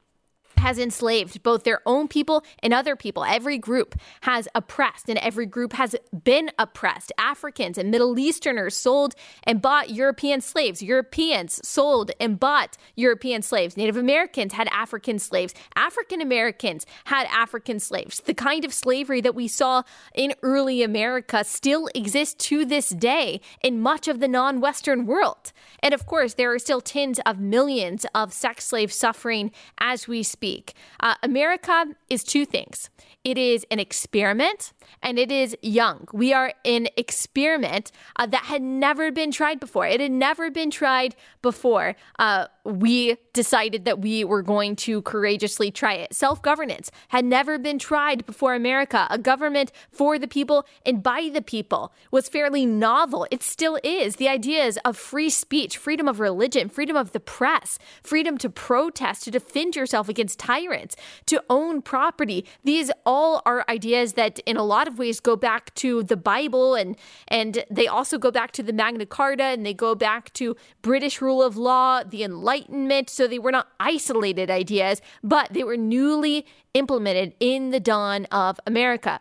has 0.60 0.78
enslaved 0.78 1.42
both 1.42 1.64
their 1.64 1.80
own 1.86 2.06
people 2.06 2.44
and 2.62 2.72
other 2.72 2.94
people. 2.94 3.24
Every 3.24 3.58
group 3.58 3.98
has 4.22 4.46
oppressed, 4.54 5.08
and 5.08 5.18
every 5.18 5.46
group 5.46 5.72
has 5.72 5.96
been 6.24 6.50
oppressed. 6.58 7.12
Africans 7.18 7.78
and 7.78 7.90
Middle 7.90 8.18
Easterners 8.18 8.76
sold 8.76 9.14
and 9.44 9.62
bought 9.62 9.90
European 9.90 10.40
slaves. 10.40 10.82
Europeans 10.82 11.66
sold 11.66 12.10
and 12.20 12.38
bought 12.38 12.76
European 12.94 13.42
slaves. 13.42 13.76
Native 13.76 13.96
Americans 13.96 14.52
had 14.52 14.68
African 14.68 15.18
slaves. 15.18 15.54
African 15.74 16.20
Americans 16.20 16.84
had 17.04 17.26
African 17.28 17.80
slaves. 17.80 18.20
The 18.20 18.34
kind 18.34 18.64
of 18.64 18.74
slavery 18.74 19.22
that 19.22 19.34
we 19.34 19.48
saw 19.48 19.82
in 20.14 20.34
early 20.42 20.82
America 20.82 21.42
still 21.42 21.88
exists 21.94 22.34
to 22.48 22.64
this 22.64 22.90
day 22.90 23.40
in 23.62 23.80
much 23.80 24.08
of 24.08 24.20
the 24.20 24.28
non 24.28 24.60
Western 24.60 25.06
world. 25.06 25.52
And 25.82 25.94
of 25.94 26.04
course, 26.06 26.34
there 26.34 26.52
are 26.52 26.58
still 26.58 26.82
tens 26.82 27.18
of 27.24 27.38
millions 27.40 28.04
of 28.14 28.34
sex 28.34 28.66
slaves 28.66 28.94
suffering 28.94 29.52
as 29.78 30.06
we 30.06 30.22
speak 30.22 30.49
week. 30.50 30.74
Uh, 30.98 31.14
America 31.22 31.86
is 32.08 32.24
two 32.24 32.44
things 32.44 32.90
it 33.22 33.36
is 33.36 33.66
an 33.70 33.78
experiment 33.78 34.72
and 35.02 35.18
it 35.18 35.30
is 35.30 35.54
young. 35.60 36.08
We 36.12 36.32
are 36.32 36.54
an 36.64 36.88
experiment 36.96 37.92
uh, 38.16 38.26
that 38.26 38.44
had 38.44 38.62
never 38.62 39.12
been 39.12 39.30
tried 39.30 39.60
before. 39.60 39.86
It 39.86 40.00
had 40.00 40.10
never 40.10 40.50
been 40.50 40.70
tried 40.70 41.14
before. 41.42 41.96
Uh, 42.18 42.46
we 42.64 43.16
decided 43.34 43.84
that 43.84 44.00
we 44.00 44.24
were 44.24 44.42
going 44.42 44.74
to 44.76 45.02
courageously 45.02 45.70
try 45.70 45.94
it. 45.94 46.14
Self 46.14 46.40
governance 46.40 46.90
had 47.08 47.24
never 47.26 47.58
been 47.58 47.78
tried 47.78 48.24
before 48.24 48.54
America. 48.54 49.06
A 49.10 49.18
government 49.18 49.70
for 49.90 50.18
the 50.18 50.28
people 50.28 50.66
and 50.86 51.02
by 51.02 51.30
the 51.32 51.42
people 51.42 51.92
was 52.10 52.28
fairly 52.28 52.64
novel. 52.64 53.26
It 53.30 53.42
still 53.42 53.78
is. 53.84 54.16
The 54.16 54.28
ideas 54.28 54.78
of 54.84 54.96
free 54.96 55.30
speech, 55.30 55.76
freedom 55.76 56.08
of 56.08 56.20
religion, 56.20 56.70
freedom 56.70 56.96
of 56.96 57.12
the 57.12 57.20
press, 57.20 57.78
freedom 58.02 58.38
to 58.38 58.48
protest, 58.48 59.24
to 59.24 59.30
defend 59.30 59.76
yourself 59.76 60.08
against 60.08 60.39
tyrants, 60.40 60.96
to 61.26 61.42
own 61.50 61.83
property. 61.83 62.46
These 62.64 62.90
all 63.05 63.42
are 63.44 63.64
ideas 63.68 64.14
that, 64.14 64.38
in 64.40 64.57
a 64.57 64.64
lot 64.64 64.88
of 64.88 64.98
ways, 64.98 65.20
go 65.20 65.37
back 65.37 65.74
to 65.76 66.03
the 66.03 66.16
Bible 66.16 66.74
and 66.74 66.96
and 67.29 67.64
they 67.70 67.87
also 67.87 68.16
go 68.18 68.31
back 68.31 68.50
to 68.53 68.62
the 68.62 68.72
Magna 68.72 69.07
Carta 69.07 69.44
and 69.44 69.66
they 69.66 69.74
go 69.74 69.94
back 69.94 70.33
to 70.35 70.57
British 70.83 71.20
rule 71.20 71.42
of 71.42 71.57
law, 71.57 72.03
the 72.03 72.22
Enlightenment. 72.24 73.11
So 73.11 73.26
they 73.26 73.38
were 73.38 73.53
not 73.53 73.68
isolated 73.79 74.50
ideas, 74.50 75.03
but 75.22 75.53
they 75.53 75.64
were 75.64 75.76
newly 75.76 76.46
implemented 76.74 77.35
in 77.40 77.70
the 77.70 77.81
dawn 77.81 78.24
of 78.26 78.59
America. 78.66 79.20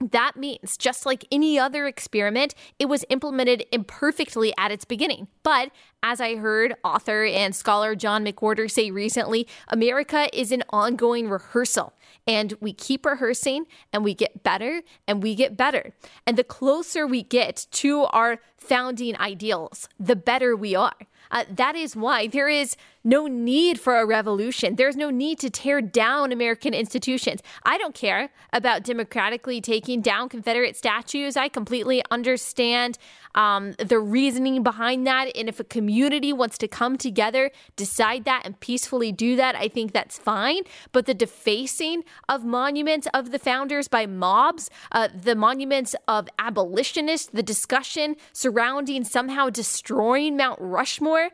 That 0.00 0.36
means, 0.36 0.76
just 0.76 1.06
like 1.06 1.24
any 1.32 1.58
other 1.58 1.86
experiment, 1.86 2.54
it 2.78 2.86
was 2.86 3.04
implemented 3.08 3.66
imperfectly 3.72 4.54
at 4.56 4.70
its 4.70 4.84
beginning. 4.84 5.26
But 5.42 5.70
as 6.02 6.20
I 6.20 6.36
heard 6.36 6.76
author 6.84 7.24
and 7.24 7.54
scholar 7.54 7.96
John 7.96 8.24
McWhorter 8.24 8.70
say 8.70 8.90
recently, 8.90 9.48
America 9.66 10.28
is 10.32 10.52
an 10.52 10.62
ongoing 10.70 11.28
rehearsal. 11.28 11.94
And 12.26 12.54
we 12.60 12.72
keep 12.72 13.04
rehearsing 13.04 13.66
and 13.92 14.04
we 14.04 14.14
get 14.14 14.42
better 14.42 14.82
and 15.06 15.22
we 15.22 15.34
get 15.34 15.56
better. 15.56 15.94
And 16.26 16.36
the 16.36 16.44
closer 16.44 17.06
we 17.06 17.22
get 17.22 17.66
to 17.72 18.04
our 18.04 18.38
founding 18.56 19.16
ideals, 19.16 19.88
the 19.98 20.16
better 20.16 20.54
we 20.54 20.74
are. 20.74 20.94
Uh, 21.30 21.44
that 21.50 21.74
is 21.76 21.94
why 21.96 22.26
there 22.26 22.48
is 22.48 22.76
no 23.04 23.26
need 23.26 23.80
for 23.80 23.98
a 23.98 24.06
revolution. 24.06 24.76
There's 24.76 24.96
no 24.96 25.10
need 25.10 25.38
to 25.40 25.50
tear 25.50 25.80
down 25.80 26.32
American 26.32 26.74
institutions. 26.74 27.42
I 27.64 27.78
don't 27.78 27.94
care 27.94 28.30
about 28.52 28.82
democratically 28.82 29.60
taking 29.60 30.00
down 30.00 30.28
Confederate 30.28 30.76
statues. 30.76 31.36
I 31.36 31.48
completely 31.48 32.02
understand 32.10 32.98
um, 33.34 33.72
the 33.78 33.98
reasoning 33.98 34.62
behind 34.62 35.06
that. 35.06 35.34
And 35.36 35.48
if 35.48 35.60
a 35.60 35.64
community 35.64 36.32
wants 36.32 36.58
to 36.58 36.68
come 36.68 36.98
together, 36.98 37.50
decide 37.76 38.24
that, 38.24 38.42
and 38.44 38.58
peacefully 38.60 39.12
do 39.12 39.36
that, 39.36 39.54
I 39.54 39.68
think 39.68 39.92
that's 39.92 40.18
fine. 40.18 40.62
But 40.92 41.06
the 41.06 41.14
defacing 41.14 42.04
of 42.28 42.44
monuments 42.44 43.06
of 43.14 43.30
the 43.30 43.38
founders 43.38 43.88
by 43.88 44.06
mobs, 44.06 44.70
uh, 44.92 45.08
the 45.14 45.36
monuments 45.36 45.94
of 46.06 46.28
abolitionists, 46.38 47.30
the 47.32 47.42
discussion 47.42 48.16
surrounding 48.32 49.04
somehow 49.04 49.50
destroying 49.50 50.36
Mount 50.36 50.60
Rushmore. 50.60 51.30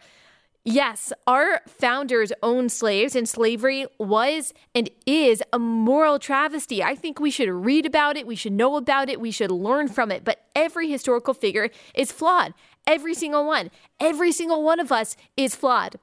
Yes, 0.66 1.12
our 1.26 1.60
founders 1.66 2.32
owned 2.42 2.72
slaves, 2.72 3.14
and 3.14 3.28
slavery 3.28 3.86
was 3.98 4.54
and 4.74 4.88
is 5.04 5.42
a 5.52 5.58
moral 5.58 6.18
travesty. 6.18 6.82
I 6.82 6.94
think 6.94 7.20
we 7.20 7.30
should 7.30 7.50
read 7.50 7.84
about 7.84 8.16
it, 8.16 8.26
we 8.26 8.34
should 8.34 8.54
know 8.54 8.76
about 8.76 9.10
it, 9.10 9.20
we 9.20 9.30
should 9.30 9.50
learn 9.50 9.88
from 9.88 10.10
it. 10.10 10.24
But 10.24 10.46
every 10.56 10.90
historical 10.90 11.34
figure 11.34 11.68
is 11.94 12.10
flawed. 12.10 12.54
Every 12.86 13.12
single 13.12 13.46
one. 13.46 13.70
Every 14.00 14.32
single 14.32 14.62
one 14.62 14.80
of 14.80 14.90
us 14.90 15.16
is 15.36 15.54
flawed 15.54 15.96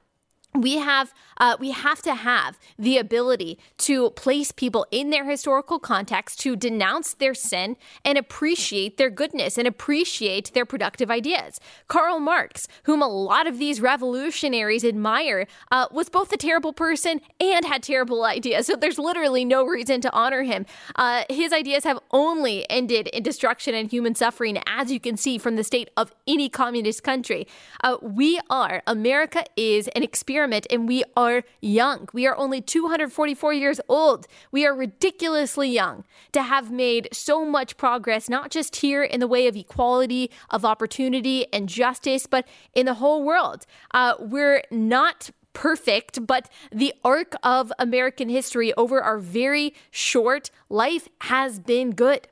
we 0.54 0.78
have 0.78 1.14
uh, 1.38 1.56
we 1.58 1.70
have 1.70 2.02
to 2.02 2.14
have 2.14 2.58
the 2.78 2.98
ability 2.98 3.58
to 3.76 4.10
place 4.10 4.52
people 4.52 4.86
in 4.90 5.10
their 5.10 5.24
historical 5.24 5.78
context 5.78 6.38
to 6.38 6.54
denounce 6.54 7.14
their 7.14 7.34
sin 7.34 7.76
and 8.04 8.18
appreciate 8.18 8.96
their 8.96 9.08
goodness 9.08 9.56
and 9.56 9.66
appreciate 9.66 10.52
their 10.52 10.66
productive 10.66 11.10
ideas. 11.10 11.58
Karl 11.88 12.20
marx 12.20 12.68
whom 12.84 13.02
a 13.02 13.08
lot 13.08 13.46
of 13.46 13.58
these 13.58 13.80
revolutionaries 13.80 14.84
admire 14.84 15.46
uh, 15.70 15.86
was 15.90 16.10
both 16.10 16.30
a 16.32 16.36
terrible 16.36 16.72
person 16.72 17.20
and 17.40 17.64
had 17.64 17.82
terrible 17.82 18.24
ideas 18.24 18.66
so 18.66 18.76
there's 18.76 18.98
literally 18.98 19.44
no 19.44 19.64
reason 19.64 20.00
to 20.02 20.12
honor 20.12 20.42
him. 20.42 20.66
Uh, 20.96 21.24
his 21.30 21.52
ideas 21.52 21.84
have 21.84 21.98
only 22.10 22.68
ended 22.70 23.08
in 23.08 23.22
destruction 23.22 23.74
and 23.74 23.90
human 23.90 24.14
suffering 24.14 24.58
as 24.66 24.92
you 24.92 25.00
can 25.00 25.16
see 25.16 25.38
from 25.38 25.56
the 25.56 25.64
state 25.64 25.88
of 25.96 26.12
any 26.26 26.50
communist 26.50 27.02
country. 27.02 27.46
Uh, 27.82 27.96
we 28.02 28.38
are 28.50 28.82
america 28.86 29.44
is 29.56 29.88
an 29.88 30.02
experiment 30.02 30.41
and 30.70 30.88
we 30.88 31.04
are 31.16 31.42
young. 31.60 32.08
We 32.12 32.26
are 32.26 32.36
only 32.36 32.60
244 32.60 33.52
years 33.52 33.80
old. 33.88 34.26
We 34.50 34.66
are 34.66 34.74
ridiculously 34.74 35.68
young 35.68 36.04
to 36.32 36.42
have 36.42 36.70
made 36.70 37.08
so 37.12 37.44
much 37.44 37.76
progress, 37.76 38.28
not 38.28 38.50
just 38.50 38.76
here 38.76 39.02
in 39.02 39.20
the 39.20 39.26
way 39.26 39.46
of 39.46 39.56
equality, 39.56 40.30
of 40.50 40.64
opportunity, 40.64 41.46
and 41.52 41.68
justice, 41.68 42.26
but 42.26 42.46
in 42.74 42.86
the 42.86 42.94
whole 42.94 43.22
world. 43.22 43.66
Uh, 43.92 44.14
we're 44.18 44.62
not 44.70 45.30
perfect, 45.52 46.26
but 46.26 46.48
the 46.70 46.94
arc 47.04 47.34
of 47.42 47.72
American 47.78 48.28
history 48.28 48.72
over 48.74 49.00
our 49.00 49.18
very 49.18 49.74
short 49.90 50.50
life 50.68 51.08
has 51.22 51.58
been 51.58 51.90
good. 51.90 52.26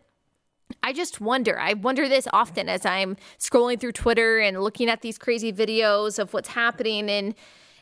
I 0.82 0.92
just 0.92 1.20
wonder. 1.20 1.58
I 1.58 1.74
wonder 1.74 2.08
this 2.08 2.26
often 2.32 2.68
as 2.68 2.86
I'm 2.86 3.16
scrolling 3.38 3.78
through 3.80 3.92
Twitter 3.92 4.38
and 4.38 4.62
looking 4.62 4.88
at 4.88 5.02
these 5.02 5.18
crazy 5.18 5.52
videos 5.52 6.18
of 6.18 6.32
what's 6.32 6.50
happening 6.50 7.08
in 7.08 7.34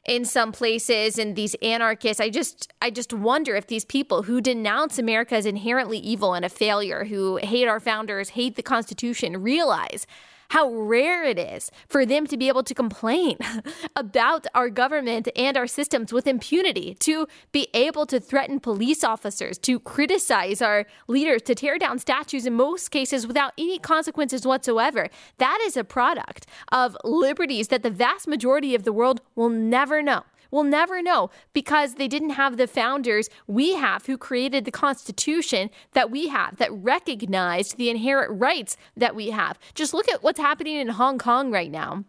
in 0.09 0.25
some 0.25 0.51
places 0.51 1.19
and 1.19 1.37
these 1.37 1.55
anarchists. 1.57 2.21
I 2.21 2.31
just 2.31 2.73
i 2.81 2.91
just 2.91 3.13
wonder 3.13 3.55
if 3.55 3.67
these 3.67 3.85
people 3.85 4.23
who 4.23 4.41
denounce 4.41 4.99
america 4.99 5.35
as 5.35 5.47
inherently 5.47 5.99
evil 5.99 6.35
and 6.35 6.45
a 6.45 6.49
failure 6.49 7.05
who 7.05 7.37
hate 7.37 7.69
our 7.69 7.81
founders 7.81 8.31
hate 8.31 8.57
the 8.57 8.63
constitution 8.63 9.43
realize 9.43 10.07
how 10.51 10.73
rare 10.73 11.25
it 11.25 11.39
is 11.39 11.71
for 11.89 12.07
them 12.07 12.27
to 12.27 12.37
be 12.37 12.49
able 12.49 12.63
to 12.63 12.75
complain 12.75 13.37
about 13.97 14.47
our 14.55 14.71
government 14.71 15.29
and 15.37 15.57
our 15.57 15.67
systems 15.67 16.13
with 16.13 16.27
impunity, 16.27 16.95
to 17.01 17.27
be 17.53 17.69
able 17.75 18.07
to 18.07 18.19
threaten 18.19 18.59
police 18.61 19.05
officers, 19.05 19.59
to 19.59 19.79
criticize 19.81 20.63
our 20.63 20.87
leaders, 21.07 21.43
to 21.43 21.55
tear 21.55 21.79
down 21.79 21.99
statues 21.99 22.47
in 22.47 22.55
most 22.55 22.91
cases 22.91 23.27
without 23.27 23.53
any 23.59 23.79
consequences 23.79 24.47
whatsoever. 24.47 25.09
That 25.39 25.59
is 25.67 25.77
a 25.77 25.85
product 25.85 26.47
of 26.73 26.97
liberties 27.05 27.69
that 27.69 27.83
the 27.83 27.91
vast 27.91 28.27
majority 28.27 28.75
of 28.75 28.85
the 28.85 28.93
world 28.93 29.21
will 29.35 29.51
never 29.51 30.03
know 30.03 30.25
We'll 30.51 30.65
never 30.65 31.03
know 31.03 31.31
because 31.53 31.95
they 31.95 32.09
didn't 32.09 32.31
have 32.31 32.57
the 32.57 32.67
founders 32.67 33.29
we 33.47 33.75
have 33.75 34.07
who 34.07 34.17
created 34.17 34.65
the 34.65 34.71
Constitution 34.71 35.71
that 35.93 36.11
we 36.11 36.29
have, 36.29 36.57
that 36.57 36.73
recognized 36.73 37.77
the 37.77 37.91
inherent 37.91 38.41
rights 38.41 38.77
that 38.97 39.15
we 39.15 39.31
have. 39.31 39.59
Just 39.75 39.95
look 39.95 40.09
at 40.09 40.23
what's 40.23 40.41
happening 40.41 40.77
in 40.77 40.89
Hong 40.89 41.19
Kong 41.19 41.51
right 41.51 41.71
now. 41.71 42.05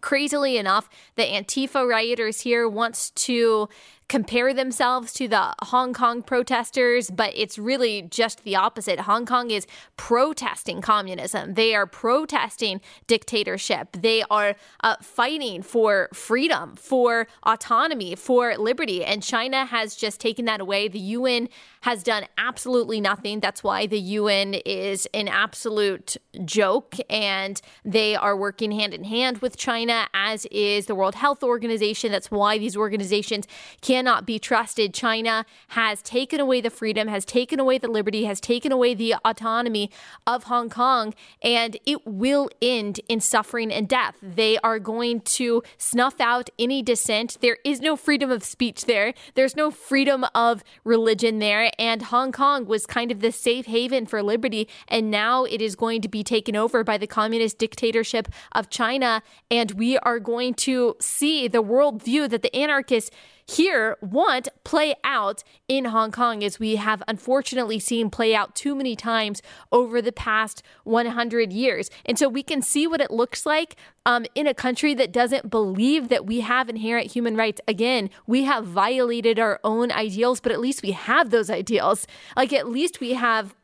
Crazily 0.00 0.58
enough, 0.58 0.88
the 1.16 1.24
Antifa 1.24 1.88
rioters 1.88 2.42
here 2.42 2.68
wants 2.68 3.10
to 3.10 3.68
compare 4.12 4.52
themselves 4.52 5.10
to 5.14 5.26
the 5.26 5.54
Hong 5.62 5.94
Kong 5.94 6.22
protesters, 6.22 7.10
but 7.10 7.32
it's 7.34 7.58
really 7.58 8.02
just 8.02 8.44
the 8.44 8.54
opposite. 8.54 9.00
Hong 9.00 9.24
Kong 9.24 9.50
is 9.50 9.66
protesting 9.96 10.82
communism, 10.82 11.54
they 11.54 11.74
are 11.74 11.86
protesting 11.86 12.82
dictatorship, 13.06 13.96
they 13.98 14.22
are 14.30 14.54
uh, 14.84 14.96
fighting 15.00 15.62
for 15.62 16.10
freedom, 16.12 16.76
for 16.76 17.26
autonomy, 17.44 18.14
for 18.14 18.54
liberty. 18.58 19.02
And 19.02 19.22
China 19.22 19.64
has 19.64 19.96
just 19.96 20.20
taken 20.20 20.44
that 20.44 20.60
away. 20.60 20.88
The 20.88 20.98
UN 20.98 21.48
has 21.80 22.02
done 22.02 22.26
absolutely 22.36 23.00
nothing. 23.00 23.40
That's 23.40 23.64
why 23.64 23.86
the 23.86 23.98
UN 23.98 24.52
is 24.66 25.08
an 25.14 25.26
absolute 25.26 26.18
joke, 26.44 26.96
and 27.08 27.62
they 27.82 28.14
are 28.14 28.36
working 28.36 28.72
hand 28.72 28.92
in 28.92 29.04
hand 29.04 29.38
with 29.38 29.56
China, 29.56 30.06
as 30.12 30.44
is 30.50 30.84
the 30.84 30.94
World 30.94 31.14
Health 31.14 31.42
Organization. 31.42 32.12
That's 32.12 32.30
why 32.30 32.58
these 32.58 32.76
organizations 32.76 33.46
can 33.80 34.01
cannot 34.02 34.26
be 34.26 34.36
trusted. 34.36 34.92
China 34.92 35.46
has 35.68 36.02
taken 36.02 36.40
away 36.40 36.60
the 36.60 36.70
freedom, 36.70 37.06
has 37.06 37.24
taken 37.24 37.60
away 37.60 37.78
the 37.78 37.86
liberty, 37.86 38.24
has 38.24 38.40
taken 38.40 38.72
away 38.72 38.94
the 38.94 39.14
autonomy 39.24 39.92
of 40.26 40.44
Hong 40.44 40.68
Kong, 40.68 41.14
and 41.40 41.76
it 41.86 42.04
will 42.04 42.50
end 42.60 42.98
in 43.08 43.20
suffering 43.20 43.72
and 43.72 43.88
death. 43.88 44.16
They 44.20 44.58
are 44.58 44.80
going 44.80 45.20
to 45.20 45.62
snuff 45.78 46.20
out 46.20 46.50
any 46.58 46.82
dissent. 46.82 47.38
There 47.40 47.58
is 47.64 47.80
no 47.80 47.94
freedom 47.94 48.32
of 48.32 48.42
speech 48.42 48.86
there, 48.86 49.14
there's 49.34 49.54
no 49.54 49.70
freedom 49.70 50.26
of 50.34 50.64
religion 50.82 51.38
there. 51.38 51.70
And 51.78 52.02
Hong 52.02 52.32
Kong 52.32 52.66
was 52.66 52.86
kind 52.86 53.12
of 53.12 53.20
the 53.20 53.30
safe 53.30 53.66
haven 53.66 54.06
for 54.06 54.20
liberty. 54.20 54.68
And 54.88 55.12
now 55.12 55.44
it 55.44 55.62
is 55.62 55.76
going 55.76 56.02
to 56.02 56.08
be 56.08 56.24
taken 56.24 56.56
over 56.56 56.82
by 56.82 56.98
the 56.98 57.06
communist 57.06 57.58
dictatorship 57.58 58.26
of 58.50 58.68
China. 58.68 59.22
And 59.48 59.70
we 59.72 59.96
are 59.98 60.18
going 60.18 60.54
to 60.54 60.96
see 61.00 61.46
the 61.46 61.62
worldview 61.62 62.28
that 62.30 62.42
the 62.42 62.56
anarchists 62.56 63.12
here 63.46 63.96
want 64.00 64.48
play 64.64 64.94
out 65.04 65.42
in 65.68 65.86
Hong 65.86 66.12
Kong, 66.12 66.42
as 66.44 66.58
we 66.58 66.76
have 66.76 67.02
unfortunately 67.08 67.78
seen 67.78 68.10
play 68.10 68.34
out 68.34 68.54
too 68.54 68.74
many 68.74 68.96
times 68.96 69.42
over 69.70 70.00
the 70.00 70.12
past 70.12 70.62
100 70.84 71.52
years. 71.52 71.90
And 72.04 72.18
so 72.18 72.28
we 72.28 72.42
can 72.42 72.62
see 72.62 72.86
what 72.86 73.00
it 73.00 73.10
looks 73.10 73.44
like 73.46 73.76
um, 74.06 74.26
in 74.34 74.46
a 74.46 74.54
country 74.54 74.94
that 74.94 75.12
doesn't 75.12 75.50
believe 75.50 76.08
that 76.08 76.26
we 76.26 76.40
have 76.40 76.68
inherent 76.68 77.12
human 77.12 77.36
rights. 77.36 77.60
Again, 77.68 78.10
we 78.26 78.44
have 78.44 78.64
violated 78.64 79.38
our 79.38 79.60
own 79.64 79.92
ideals, 79.92 80.40
but 80.40 80.52
at 80.52 80.60
least 80.60 80.82
we 80.82 80.92
have 80.92 81.30
those 81.30 81.50
ideals. 81.50 82.06
Like, 82.36 82.52
at 82.52 82.68
least 82.68 83.00
we 83.00 83.14
have 83.14 83.54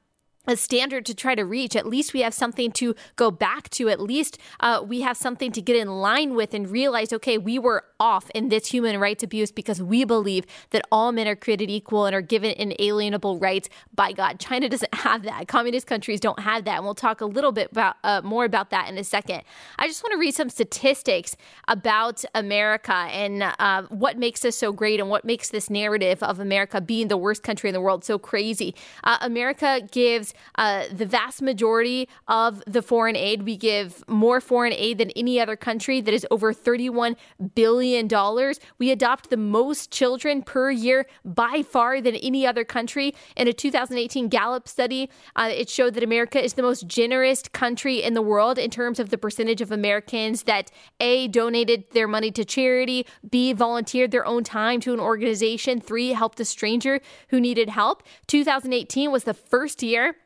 a 0.49 0.57
standard 0.57 1.05
to 1.07 1.15
try 1.15 1.35
to 1.35 1.45
reach. 1.45 1.77
At 1.77 1.87
least 1.87 2.15
we 2.15 2.23
have 2.23 2.35
something 2.35 2.73
to 2.73 2.95
go 3.17 3.31
back 3.31 3.69
to. 3.71 3.89
At 3.89 4.01
least 4.01 4.39
uh, 4.61 4.83
we 4.85 5.03
have 5.03 5.17
something 5.17 5.53
to 5.53 5.61
get 5.61 5.77
in 5.77 5.89
line 5.89 6.35
with 6.35 6.55
and 6.55 6.69
realize, 6.69 7.13
okay, 7.13 7.37
we 7.37 7.59
were 7.59 7.85
off 8.01 8.31
in 8.31 8.49
this 8.49 8.69
human 8.69 8.99
rights 8.99 9.23
abuse 9.23 9.53
because 9.53 9.83
we 9.83 10.05
believe 10.05 10.47
that 10.71 10.83
all 10.91 11.13
men 11.13 11.29
are 11.29 11.37
created 11.37 11.71
equal 11.71 12.07
and 12.07 12.15
are 12.15 12.23
given 12.23 12.53
inalienable 12.53 13.39
rights 13.39 13.69
by 13.95 14.13
God. 14.13 14.41
China 14.41 14.69
doesn't 14.79 14.95
have 14.95 15.23
that. 15.25 15.47
Communist 15.49 15.87
countries 15.87 16.19
don't 16.19 16.41
have 16.41 16.65
that. 16.65 16.77
And 16.77 16.85
we'll 16.85 16.95
talk 16.95 17.21
a 17.21 17.27
little 17.27 17.53
bit 17.53 17.71
about 17.73 17.97
uh, 18.03 18.23
more 18.25 18.45
about 18.45 18.71
that 18.71 18.89
in 18.89 18.97
a 18.97 19.05
second. 19.05 19.43
I 19.79 19.87
just 19.87 20.03
want 20.03 20.13
to 20.13 20.19
read 20.19 20.35
some 20.35 20.49
statistics 20.49 21.37
about 21.67 22.25
America 22.35 22.95
and 22.95 23.43
uh, 23.59 23.83
what 23.91 24.17
makes 24.17 24.45
us 24.45 24.57
so 24.57 24.73
great 24.73 24.99
and 24.99 25.11
what 25.11 25.25
makes 25.25 25.51
this 25.51 25.69
narrative 25.69 26.23
of 26.23 26.41
America 26.41 26.81
being 26.81 27.09
the 27.09 27.19
worst 27.19 27.43
country 27.43 27.69
in 27.69 27.75
the 27.75 27.81
world 27.81 28.05
so 28.05 28.19
crazy. 28.19 28.75
Uh, 29.05 29.19
America 29.21 29.81
gives 29.91 30.33
uh, 30.57 30.85
the 30.93 31.07
vast 31.07 31.43
majority 31.43 32.09
of 32.27 32.63
the 32.67 32.83
foreign 32.83 33.17
aid. 33.17 33.43
We 33.43 33.57
give 33.57 34.03
more 34.09 34.41
foreign 34.41 34.73
aid 34.73 34.99
than 34.99 35.11
any 35.13 35.41
other 35.41 35.57
country 35.57 36.01
that 36.01 36.13
is 36.13 36.27
over 36.31 36.53
$31 36.53 37.17
billion. 37.55 38.09
We 38.79 38.91
adopt 38.91 39.31
the 39.31 39.37
most 39.37 39.91
children 39.91 40.43
per 40.43 40.71
year 40.71 41.07
by 41.25 41.63
far 41.63 42.01
than 42.01 42.15
any 42.17 42.47
other 42.47 42.65
country. 42.65 43.15
In 43.37 43.49
a 43.49 43.53
2018 43.53 44.29
Gallup 44.29 44.69
study, 44.69 45.11
uh, 45.37 45.51
it 45.53 45.69
showed 45.69 45.95
that 45.95 46.03
America 46.03 46.43
is 46.43 46.55
the 46.55 46.63
most 46.63 46.87
generous 46.87 47.43
country 47.53 48.03
in 48.03 48.15
the 48.15 48.23
world 48.23 48.59
in 48.59 48.71
terms 48.71 48.99
of 48.99 49.11
the 49.11 49.19
percentage 49.19 49.61
of 49.61 49.73
Americans 49.73 50.45
that 50.45 50.71
A, 51.01 51.29
donated 51.29 51.85
their 51.93 52.09
money 52.09 52.31
to 52.33 52.45
charity, 52.45 53.07
B, 53.29 53.53
volunteered 53.53 54.11
their 54.11 54.27
own 54.27 54.45
time 54.45 54.81
to 54.81 54.93
an 54.93 55.01
organization, 55.01 55.81
three, 55.81 56.13
helped 56.13 56.41
a 56.41 56.45
stranger 56.45 57.01
who 57.29 57.41
needed 57.41 57.69
help. 57.69 58.03
2018 58.27 59.11
was 59.11 59.25
the 59.25 59.35
first 59.35 59.83
year 59.83 60.17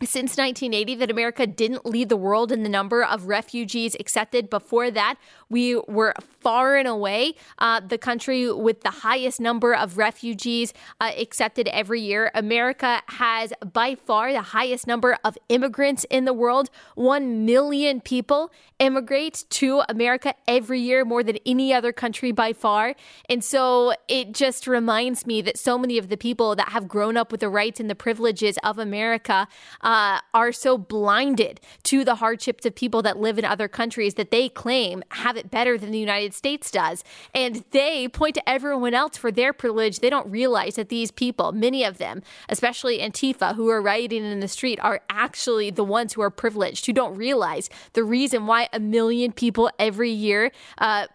since 0.00 0.36
1980 0.36 0.96
that 0.96 1.10
America 1.10 1.46
didn't 1.46 1.86
lead 1.86 2.08
the 2.08 2.16
world 2.16 2.50
in 2.50 2.64
the 2.64 2.68
number 2.68 3.04
of 3.04 3.26
refugees 3.26 3.94
accepted. 4.00 4.50
Before 4.50 4.90
that, 4.90 5.16
we 5.48 5.76
were 5.86 6.14
far 6.40 6.74
and 6.74 6.88
away 6.88 7.34
uh, 7.60 7.78
the 7.78 7.96
country 7.96 8.52
with 8.52 8.80
the 8.80 8.90
highest 8.90 9.40
number 9.40 9.72
of 9.72 9.96
refugees 9.96 10.74
uh, 11.00 11.12
accepted 11.16 11.68
every 11.68 12.00
year. 12.00 12.32
America 12.34 13.02
has 13.06 13.52
by 13.72 13.94
far 13.94 14.32
the 14.32 14.42
highest 14.42 14.88
number 14.88 15.16
of 15.22 15.38
immigrants 15.48 16.04
in 16.10 16.24
the 16.24 16.32
world. 16.32 16.70
One 16.96 17.44
million 17.44 18.00
people 18.00 18.52
immigrate 18.80 19.44
to 19.50 19.82
America 19.88 20.34
every 20.48 20.80
year, 20.80 21.04
more 21.04 21.22
than 21.22 21.38
any 21.46 21.72
other 21.72 21.92
country 21.92 22.32
by 22.32 22.52
far. 22.52 22.96
And 23.28 23.44
so 23.44 23.94
it 24.08 24.32
just 24.32 24.66
reminds 24.66 25.24
me 25.24 25.40
that 25.42 25.56
so 25.56 25.78
many 25.78 25.98
of 25.98 26.08
the 26.08 26.16
people 26.16 26.56
that 26.56 26.70
have 26.70 26.88
grown 26.88 27.16
up 27.16 27.30
with 27.30 27.40
the 27.40 27.48
rights 27.48 27.78
and 27.78 27.88
the 27.88 27.94
privileges 27.94 28.58
of 28.64 28.80
America 28.80 29.46
uh, 29.84 30.20
are 30.32 30.50
so 30.50 30.76
blinded 30.76 31.60
to 31.84 32.04
the 32.04 32.16
hardships 32.16 32.66
of 32.66 32.74
people 32.74 33.02
that 33.02 33.18
live 33.18 33.38
in 33.38 33.44
other 33.44 33.68
countries 33.68 34.14
that 34.14 34.30
they 34.30 34.48
claim 34.48 35.04
have 35.10 35.36
it 35.36 35.50
better 35.50 35.78
than 35.78 35.92
the 35.92 35.98
United 35.98 36.34
States 36.34 36.70
does. 36.70 37.04
And 37.34 37.64
they 37.70 38.08
point 38.08 38.34
to 38.34 38.48
everyone 38.48 38.94
else 38.94 39.16
for 39.16 39.30
their 39.30 39.52
privilege. 39.52 40.00
They 40.00 40.10
don't 40.10 40.28
realize 40.28 40.74
that 40.76 40.88
these 40.88 41.10
people, 41.10 41.52
many 41.52 41.84
of 41.84 41.98
them, 41.98 42.22
especially 42.48 42.98
Antifa, 42.98 43.54
who 43.54 43.68
are 43.68 43.82
rioting 43.82 44.24
in 44.24 44.40
the 44.40 44.48
street, 44.48 44.80
are 44.80 45.02
actually 45.10 45.70
the 45.70 45.84
ones 45.84 46.14
who 46.14 46.22
are 46.22 46.30
privileged, 46.30 46.86
who 46.86 46.92
don't 46.92 47.14
realize 47.14 47.68
the 47.92 48.02
reason 48.02 48.46
why 48.46 48.68
a 48.72 48.80
million 48.80 49.32
people 49.32 49.70
every 49.78 50.10
year 50.10 50.50
uh, 50.78 51.06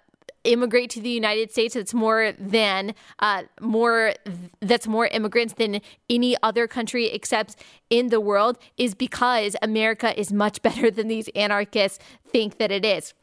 immigrate 0.44 0.90
to 0.92 1.02
the 1.02 1.10
United 1.10 1.52
States. 1.52 1.74
That's 1.74 1.94
more 1.94 2.34
than 2.40 2.94
uh, 3.20 3.44
more 3.60 4.14
that's 4.62 4.88
more 4.88 5.08
immigrants 5.08 5.54
than 5.54 5.82
any 6.10 6.36
other 6.44 6.68
country 6.68 7.08
except 7.08 7.56
in 7.90 8.10
the 8.10 8.22
world 8.22 8.58
is 8.78 8.96
because 8.96 9.56
America 9.62 10.18
is 10.20 10.32
much 10.32 10.62
better 10.68 10.92
than 10.92 11.08
these 11.08 11.30
anarchists 11.30 12.00
think 12.32 12.58
that 12.58 12.72
it 12.72 12.86
is 12.86 13.14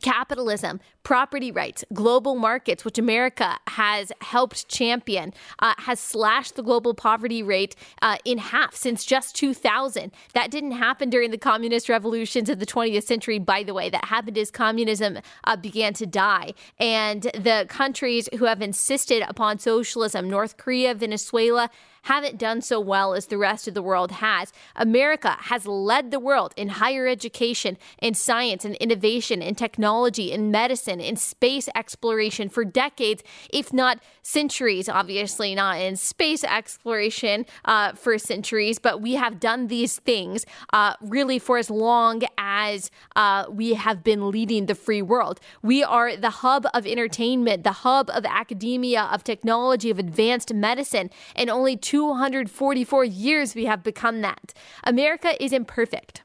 capitalism, 0.00 0.80
property 1.02 1.50
rights, 1.50 1.84
global 1.92 2.34
markets, 2.34 2.84
which 2.84 2.98
America 2.98 3.56
has 3.68 4.12
helped 4.20 4.68
champion, 4.68 5.32
uh, 5.60 5.74
has 5.78 5.98
slashed 5.98 6.56
the 6.56 6.62
global 6.62 6.94
poverty 6.94 7.42
rate 7.42 7.74
uh, 8.02 8.16
in 8.24 8.38
half 8.38 8.74
since 8.74 9.04
just 9.04 9.34
2000. 9.36 10.12
That 10.34 10.50
didn't 10.50 10.72
happen 10.72 11.08
during 11.10 11.30
the 11.30 11.38
communist 11.38 11.88
revolutions 11.88 12.48
of 12.48 12.58
the 12.58 12.66
20th 12.66 13.04
century, 13.04 13.38
by 13.38 13.62
the 13.62 13.74
way. 13.74 13.88
That 13.88 14.04
happened 14.06 14.36
as 14.38 14.50
communism 14.50 15.18
uh, 15.44 15.56
began 15.56 15.94
to 15.94 16.06
die. 16.06 16.52
And 16.78 17.22
the 17.22 17.66
countries 17.68 18.28
who 18.38 18.44
have 18.44 18.60
insisted 18.60 19.22
upon 19.26 19.58
socialism, 19.58 20.28
North 20.28 20.56
Korea, 20.56 20.94
Venezuela, 20.94 21.70
haven't 22.02 22.38
done 22.38 22.60
so 22.60 22.80
well 22.80 23.14
as 23.14 23.26
the 23.26 23.38
rest 23.38 23.68
of 23.68 23.74
the 23.74 23.82
world 23.82 24.12
has. 24.12 24.52
America 24.76 25.36
has 25.40 25.66
led 25.66 26.10
the 26.10 26.20
world 26.20 26.52
in 26.56 26.68
higher 26.68 27.06
education, 27.06 27.76
in 28.00 28.14
science 28.14 28.64
and 28.64 28.74
innovation, 28.76 29.42
in 29.42 29.54
technology, 29.54 30.32
in 30.32 30.50
medicine, 30.50 31.00
in 31.00 31.16
space 31.16 31.68
exploration 31.74 32.48
for 32.48 32.64
decades, 32.64 33.22
if 33.52 33.72
not 33.72 33.98
centuries. 34.22 34.88
Obviously, 34.88 35.54
not 35.54 35.78
in 35.80 35.96
space 35.96 36.44
exploration 36.44 37.46
uh, 37.64 37.92
for 37.92 38.18
centuries, 38.18 38.78
but 38.78 39.00
we 39.00 39.14
have 39.14 39.40
done 39.40 39.68
these 39.68 39.98
things 39.98 40.44
uh, 40.72 40.94
really 41.00 41.38
for 41.38 41.58
as 41.58 41.70
long 41.70 42.22
as 42.36 42.90
uh, 43.16 43.44
we 43.50 43.74
have 43.74 44.02
been 44.02 44.30
leading 44.30 44.66
the 44.66 44.74
free 44.74 45.02
world. 45.02 45.40
We 45.62 45.82
are 45.82 46.16
the 46.16 46.30
hub 46.30 46.66
of 46.74 46.86
entertainment, 46.86 47.64
the 47.64 47.72
hub 47.72 48.10
of 48.10 48.24
academia, 48.24 49.02
of 49.12 49.24
technology, 49.24 49.90
of 49.90 49.98
advanced 49.98 50.52
medicine, 50.52 51.10
and 51.34 51.50
only 51.50 51.76
244 51.88 53.02
years 53.06 53.54
we 53.54 53.64
have 53.64 53.82
become 53.82 54.20
that. 54.20 54.52
America 54.84 55.42
is 55.42 55.54
imperfect 55.54 56.22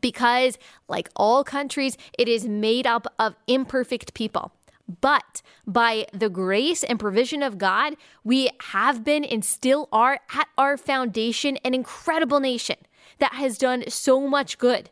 because, 0.00 0.56
like 0.88 1.10
all 1.14 1.44
countries, 1.44 1.98
it 2.18 2.26
is 2.26 2.48
made 2.48 2.86
up 2.86 3.06
of 3.18 3.36
imperfect 3.46 4.14
people. 4.14 4.50
But 5.02 5.42
by 5.66 6.06
the 6.14 6.30
grace 6.30 6.82
and 6.84 6.98
provision 6.98 7.42
of 7.42 7.58
God, 7.58 7.96
we 8.24 8.48
have 8.72 9.04
been 9.04 9.24
and 9.24 9.44
still 9.44 9.90
are 9.92 10.20
at 10.34 10.48
our 10.56 10.78
foundation 10.78 11.58
an 11.58 11.74
incredible 11.74 12.40
nation 12.40 12.76
that 13.18 13.34
has 13.34 13.58
done 13.58 13.84
so 13.90 14.26
much 14.26 14.56
good. 14.56 14.88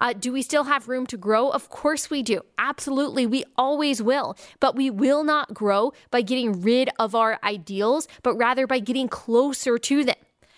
Uh, 0.00 0.14
do 0.14 0.32
we 0.32 0.42
still 0.42 0.64
have 0.64 0.88
room 0.88 1.06
to 1.06 1.16
grow? 1.16 1.50
Of 1.50 1.68
course 1.68 2.10
we 2.10 2.22
do. 2.22 2.40
Absolutely. 2.58 3.26
We 3.26 3.44
always 3.56 4.02
will. 4.02 4.36
But 4.58 4.74
we 4.74 4.90
will 4.90 5.22
not 5.22 5.54
grow 5.54 5.92
by 6.10 6.22
getting 6.22 6.62
rid 6.62 6.88
of 6.98 7.14
our 7.14 7.38
ideals, 7.44 8.08
but 8.22 8.34
rather 8.34 8.66
by 8.66 8.78
getting 8.78 9.08
closer 9.08 9.78
to 9.78 10.04
them. 10.04 10.16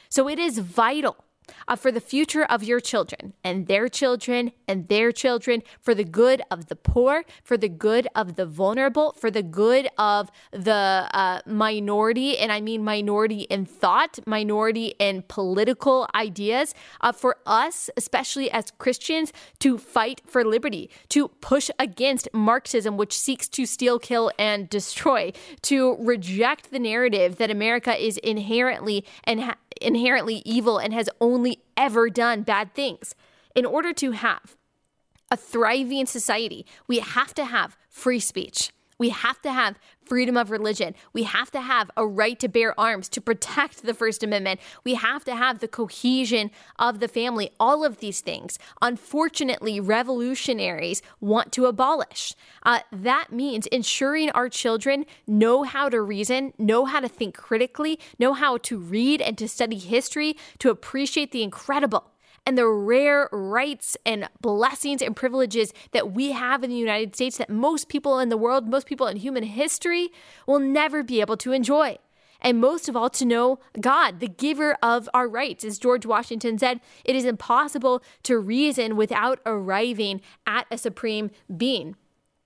So 0.09 0.29
it 0.29 0.39
is 0.39 0.59
vital 0.59 1.17
uh, 1.69 1.77
for 1.77 1.91
the 1.91 2.01
future 2.01 2.45
of 2.45 2.63
your 2.63 2.81
children 2.81 3.35
and 3.45 3.67
their 3.67 3.89
children 3.89 4.53
and 4.69 4.89
their 4.89 5.13
children, 5.13 5.63
for 5.81 5.95
the 5.95 6.05
good 6.05 6.43
of 6.51 6.67
the 6.67 6.77
poor, 6.77 7.25
for 7.43 7.57
the 7.57 7.69
good 7.69 8.09
of 8.15 8.37
the 8.37 8.47
vulnerable, 8.47 9.13
for 9.13 9.31
the 9.31 9.43
good 9.43 9.89
of 9.99 10.31
the 10.51 11.09
uh, 11.13 11.41
minority, 11.47 12.39
and 12.39 12.53
I 12.53 12.61
mean 12.61 12.85
minority 12.85 13.43
in 13.43 13.65
thought, 13.65 14.19
minority 14.27 14.95
in 14.99 15.23
political 15.29 16.09
ideas, 16.15 16.75
uh, 17.01 17.13
for 17.13 17.37
us, 17.47 17.91
especially 17.97 18.51
as 18.51 18.71
Christians, 18.79 19.33
to 19.61 19.79
fight 19.79 20.21
for 20.27 20.45
liberty, 20.45 20.91
to 21.11 21.29
push 21.41 21.71
against 21.79 22.29
Marxism, 22.33 22.97
which 22.97 23.17
seeks 23.17 23.49
to 23.49 23.67
steal, 23.67 23.99
kill, 23.99 24.31
and 24.39 24.69
destroy, 24.69 25.33
to 25.63 25.97
reject 26.01 26.71
the 26.71 26.79
narrative 26.79 27.37
that 27.37 27.51
America 27.51 27.95
is 27.97 28.19
inherently 28.19 29.05
and 29.25 29.41
ha- 29.41 29.57
inherently 29.81 30.43
evil 30.45 30.79
and 30.79 30.93
has 30.93 31.09
only 31.21 31.32
ever 31.77 32.11
done 32.11 32.43
bad 32.43 32.75
things. 32.75 33.15
In 33.55 33.67
order 33.67 33.93
to 33.95 34.13
have 34.13 34.57
a 35.31 35.37
thriving 35.37 36.07
society, 36.07 36.67
we 36.87 36.99
have 37.01 37.35
to 37.35 37.45
have 37.45 37.77
free 37.89 38.21
speech. 38.21 38.71
We 39.03 39.09
have 39.09 39.43
to 39.43 39.51
have 39.51 39.81
freedom 40.05 40.37
of 40.37 40.53
religion. 40.53 40.95
We 41.13 41.25
have 41.25 41.51
to 41.51 41.61
have 41.61 41.91
a 41.97 42.07
right 42.07 42.39
to 42.39 42.47
bear 42.47 42.79
arms 42.79 43.09
to 43.09 43.21
protect 43.21 43.83
the 43.83 43.95
First 43.95 44.23
Amendment. 44.23 44.61
We 44.85 44.95
have 44.95 45.25
to 45.25 45.35
have 45.35 45.59
the 45.59 45.67
cohesion 45.67 46.53
of 46.79 47.01
the 47.01 47.09
family. 47.09 47.51
All 47.59 47.85
of 47.85 47.99
these 47.99 48.21
things, 48.21 48.61
unfortunately, 48.81 49.81
revolutionaries 49.81 51.03
want 51.21 51.51
to 51.51 51.67
abolish. 51.67 52.37
Uh, 52.63 52.79
that 52.93 53.33
means 53.33 53.67
ensuring 53.67 54.31
our 54.31 54.49
children 54.49 55.05
know 55.27 55.65
how 55.65 55.89
to 55.89 56.01
reason, 56.01 56.53
know 56.57 56.85
how 56.85 57.01
to 57.01 57.09
think 57.09 57.37
critically, 57.37 57.99
know 58.21 58.35
how 58.35 58.57
to 58.59 58.79
read 58.79 59.21
and 59.21 59.37
to 59.39 59.49
study 59.49 59.79
history, 59.79 60.37
to 60.61 60.71
appreciate 60.71 61.33
the 61.33 61.43
incredible 61.43 62.12
and 62.47 62.59
the 62.59 62.67
rare 62.67 63.29
rights 63.33 63.97
and 64.05 64.29
blessings 64.41 65.03
and 65.03 65.15
privileges 65.15 65.73
that 65.93 66.13
we 66.13 66.33
have 66.33 66.65
in 66.65 66.71
the 66.71 66.77
United 66.77 67.15
States 67.15 67.39
that 67.39 67.51
most 67.51 67.89
people 67.89 68.19
in 68.19 68.29
the 68.29 68.37
world, 68.37 68.69
most 68.69 68.87
people 68.87 69.07
in 69.07 69.17
human 69.17 69.45
history 69.45 70.11
will 70.47 70.59
never 70.59 71.03
be 71.03 71.21
able 71.21 71.37
to 71.39 71.53
enjoy. 71.53 71.99
And 72.41 72.61
most 72.61 72.89
of 72.89 72.97
all, 72.97 73.09
to 73.11 73.25
know 73.25 73.61
God, 73.81 74.19
the 74.19 74.27
giver 74.27 74.77
of 74.83 75.09
our 75.15 75.29
rights. 75.29 75.65
As 75.65 75.79
George 75.79 76.05
Washington 76.05 76.59
said, 76.59 76.81
it 77.05 77.15
is 77.15 77.25
impossible 77.25 78.03
to 78.25 78.37
reason 78.37 78.97
without 78.97 79.39
arriving 79.47 80.21
at 80.45 80.67
a 80.71 80.77
supreme 80.77 81.31
being 81.57 81.95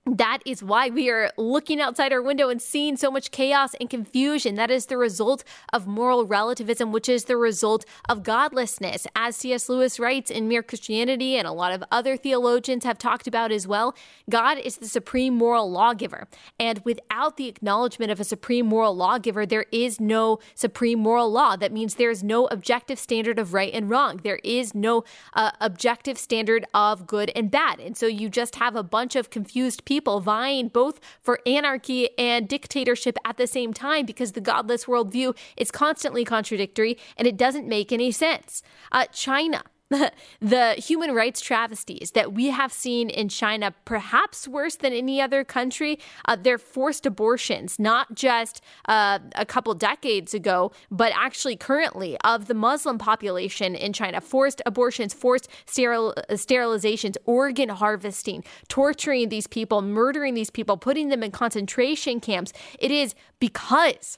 that 0.07 0.39
is 0.45 0.63
why 0.63 0.89
we 0.89 1.09
are 1.09 1.31
looking 1.37 1.81
outside 1.81 2.13
our 2.13 2.21
window 2.21 2.47
and 2.47 2.61
seeing 2.61 2.95
so 2.95 3.11
much 3.11 3.31
chaos 3.31 3.75
and 3.79 3.89
confusion. 3.89 4.55
That 4.55 4.71
is 4.71 4.85
the 4.85 4.97
result 4.97 5.43
of 5.73 5.85
moral 5.85 6.25
relativism, 6.25 6.93
which 6.93 7.09
is 7.09 7.25
the 7.25 7.35
result 7.35 7.83
of 8.07 8.23
godlessness. 8.23 9.05
As 9.15 9.35
C.S. 9.35 9.67
Lewis 9.67 9.99
writes 9.99 10.31
in 10.31 10.47
Mere 10.47 10.63
Christianity, 10.63 11.35
and 11.35 11.45
a 11.45 11.51
lot 11.51 11.73
of 11.73 11.83
other 11.91 12.15
theologians 12.15 12.85
have 12.85 12.97
talked 12.97 13.27
about 13.27 13.51
as 13.51 13.67
well, 13.67 13.95
God 14.29 14.57
is 14.57 14.77
the 14.77 14.87
supreme 14.87 15.33
moral 15.33 15.69
lawgiver. 15.69 16.27
And 16.57 16.81
without 16.85 17.35
the 17.35 17.47
acknowledgement 17.47 18.11
of 18.11 18.19
a 18.21 18.23
supreme 18.23 18.67
moral 18.67 18.95
lawgiver, 18.95 19.45
there 19.45 19.65
is 19.71 19.99
no 19.99 20.39
supreme 20.55 20.99
moral 20.99 21.29
law. 21.29 21.57
That 21.57 21.73
means 21.73 21.95
there 21.95 22.11
is 22.11 22.23
no 22.23 22.47
objective 22.47 22.97
standard 22.97 23.39
of 23.39 23.53
right 23.53 23.73
and 23.73 23.89
wrong. 23.89 24.21
There 24.23 24.39
is 24.43 24.73
no 24.73 25.03
uh, 25.33 25.51
objective 25.59 26.17
standard 26.17 26.65
of 26.73 27.05
good 27.05 27.29
and 27.35 27.51
bad. 27.51 27.81
And 27.81 27.97
so 27.97 28.07
you 28.07 28.29
just 28.29 28.55
have 28.55 28.75
a 28.75 28.83
bunch 28.83 29.15
of 29.15 29.29
confused 29.29 29.83
people 29.83 29.96
people 29.97 30.19
vying 30.19 30.67
both 30.67 30.99
for 31.21 31.39
anarchy 31.47 32.07
and 32.19 32.47
dictatorship 32.47 33.17
at 33.25 33.37
the 33.37 33.47
same 33.47 33.73
time 33.73 34.05
because 34.05 34.33
the 34.33 34.39
godless 34.39 34.85
worldview 34.85 35.35
is 35.57 35.71
constantly 35.71 36.23
contradictory 36.23 36.99
and 37.17 37.27
it 37.27 37.35
doesn't 37.35 37.67
make 37.67 37.91
any 37.91 38.11
sense. 38.11 38.61
Uh, 38.91 39.05
China 39.11 39.63
the 40.41 40.73
human 40.77 41.13
rights 41.13 41.39
travesties 41.39 42.11
that 42.11 42.33
we 42.33 42.47
have 42.47 42.73
seen 42.73 43.09
in 43.09 43.29
China, 43.29 43.73
perhaps 43.85 44.47
worse 44.47 44.75
than 44.75 44.91
any 44.91 45.21
other 45.21 45.43
country, 45.43 45.97
uh, 46.25 46.35
they're 46.35 46.57
forced 46.57 47.05
abortions, 47.05 47.79
not 47.79 48.13
just 48.13 48.61
uh, 48.89 49.19
a 49.35 49.45
couple 49.45 49.73
decades 49.73 50.33
ago, 50.33 50.71
but 50.91 51.13
actually 51.15 51.55
currently 51.55 52.17
of 52.23 52.47
the 52.47 52.53
Muslim 52.53 52.97
population 52.97 53.75
in 53.75 53.93
China. 53.93 54.19
Forced 54.19 54.61
abortions, 54.65 55.13
forced 55.13 55.47
steril- 55.65 56.13
sterilizations, 56.31 57.15
organ 57.25 57.69
harvesting, 57.69 58.43
torturing 58.67 59.29
these 59.29 59.47
people, 59.47 59.81
murdering 59.81 60.33
these 60.33 60.49
people, 60.49 60.77
putting 60.77 61.09
them 61.09 61.23
in 61.23 61.31
concentration 61.31 62.19
camps. 62.19 62.51
It 62.79 62.91
is 62.91 63.15
because 63.39 64.17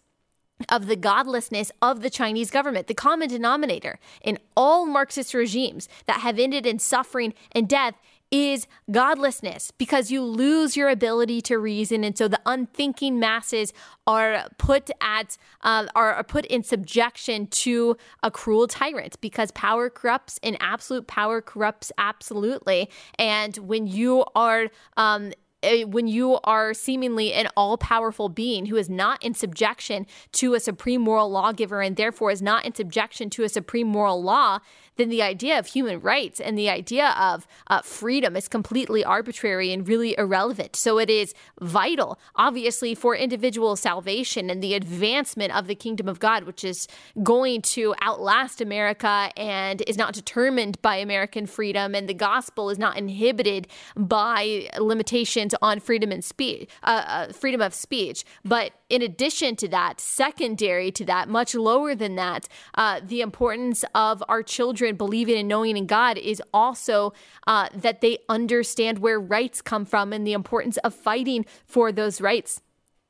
of 0.68 0.88
the 0.88 0.96
godlessness 0.96 1.72
of 1.82 2.02
the 2.02 2.10
Chinese 2.10 2.52
government. 2.52 2.88
The 2.88 2.94
common 2.94 3.30
denominator 3.30 4.00
in 4.22 4.38
all 4.58 4.86
Marxist 4.86 5.34
regimes 5.34 5.88
that 6.06 6.20
have 6.20 6.38
ended 6.38 6.66
in 6.66 6.80
suffering 6.80 7.34
and 7.54 7.68
death 7.68 7.96
is 8.32 8.68
godlessness 8.92 9.72
because 9.72 10.12
you 10.12 10.22
lose 10.22 10.78
your 10.78 10.88
ability 10.88 11.42
to 11.42 11.58
reason 11.58 12.04
and 12.04 12.16
so 12.16 12.28
the 12.28 12.40
unthinking 12.46 13.20
masses 13.20 13.74
are 14.06 14.46
put 14.60 14.92
at 15.02 15.36
uh, 15.62 15.88
are 15.96 16.24
put 16.24 16.46
in 16.46 16.62
subjection 16.62 17.48
to 17.48 17.98
a 18.22 18.30
cruel 18.30 18.68
tyrant 18.68 19.20
because 19.20 19.50
power 19.52 19.90
corrupts 19.90 20.40
and 20.44 20.56
absolute 20.60 21.08
power 21.08 21.42
corrupts 21.42 21.92
absolutely 21.98 22.88
and 23.18 23.58
when 23.58 23.88
you 23.88 24.24
are 24.36 24.68
um, 24.96 25.32
when 25.62 26.08
you 26.08 26.40
are 26.44 26.74
seemingly 26.74 27.34
an 27.34 27.48
all 27.58 27.78
powerful 27.78 28.30
being 28.30 28.68
who 28.68 28.78
is 28.78 28.90
not 28.90 29.24
in 29.24 29.34
subjection 29.34 30.06
to 30.32 30.54
a 30.54 30.60
supreme 30.60 31.02
moral 31.02 31.30
lawgiver 31.30 31.82
and 31.82 31.96
therefore 31.96 32.32
is 32.32 32.42
not 32.42 32.66
in 32.66 32.74
subjection 32.74 33.30
to 33.32 33.44
a 33.44 33.50
supreme 33.50 33.88
moral 33.88 34.24
law, 34.24 34.60
then 35.00 35.10
the 35.10 35.22
idea 35.22 35.58
of 35.58 35.68
human 35.68 36.00
rights 36.02 36.40
and 36.40 36.58
the 36.58 36.70
idea 36.70 37.16
of 37.18 37.48
uh, 37.68 37.82
freedom 37.82 38.36
is 38.36 38.48
completely 38.48 39.04
arbitrary 39.04 39.72
and 39.72 39.88
really 39.88 40.16
irrelevant. 40.18 40.76
So 40.76 41.00
it 41.00 41.10
is 41.10 41.34
vital, 41.62 42.20
obviously, 42.36 42.94
for 42.96 43.16
individual 43.16 43.76
salvation 43.76 44.50
and 44.50 44.62
the 44.62 44.74
advancement 44.74 45.56
of 45.56 45.68
the 45.68 45.76
kingdom 45.76 46.08
of 46.08 46.20
God, 46.20 46.44
which 46.44 46.64
is 46.64 46.88
going 47.24 47.62
to 47.62 47.96
outlast 48.02 48.62
America 48.62 49.32
and 49.38 49.82
is 49.88 49.98
not 49.98 50.14
determined 50.14 50.82
by 50.82 50.98
American 50.98 51.46
freedom, 51.46 51.96
and 51.96 52.08
the 52.10 52.14
gospel 52.14 52.70
is 52.70 52.78
not 52.78 52.98
inhibited 52.98 53.68
by 53.96 54.70
limitations 54.80 55.56
on 55.62 55.80
freedom 55.80 56.12
and 56.12 56.24
speech, 56.24 56.70
uh, 56.84 57.04
uh, 57.08 57.34
freedom 57.34 57.62
of 57.62 57.74
speech. 57.74 58.26
But 58.44 58.74
in 58.90 59.02
addition 59.02 59.56
to 59.58 59.68
that, 59.70 60.02
secondary 60.02 60.92
to 60.92 61.06
that, 61.06 61.30
much 61.30 61.56
lower 61.56 61.96
than 61.96 62.16
that, 62.16 62.48
uh, 62.76 63.00
the 63.04 63.22
importance 63.22 63.86
of 63.94 64.24
our 64.28 64.44
children 64.44 64.96
believing 64.96 65.38
and 65.38 65.48
knowing 65.48 65.78
in 65.78 65.86
God 65.86 66.18
is 66.18 66.42
also 66.54 67.14
uh, 67.48 67.70
that 67.74 68.02
they 68.02 68.18
understand 68.28 69.00
where 69.00 69.20
rights 69.20 69.62
come 69.62 69.86
from 69.86 70.12
and 70.12 70.26
the 70.26 70.34
importance 70.34 70.78
of 70.78 70.94
fighting 70.94 71.46
for 71.66 71.92
those 71.92 72.20
rights 72.20 72.62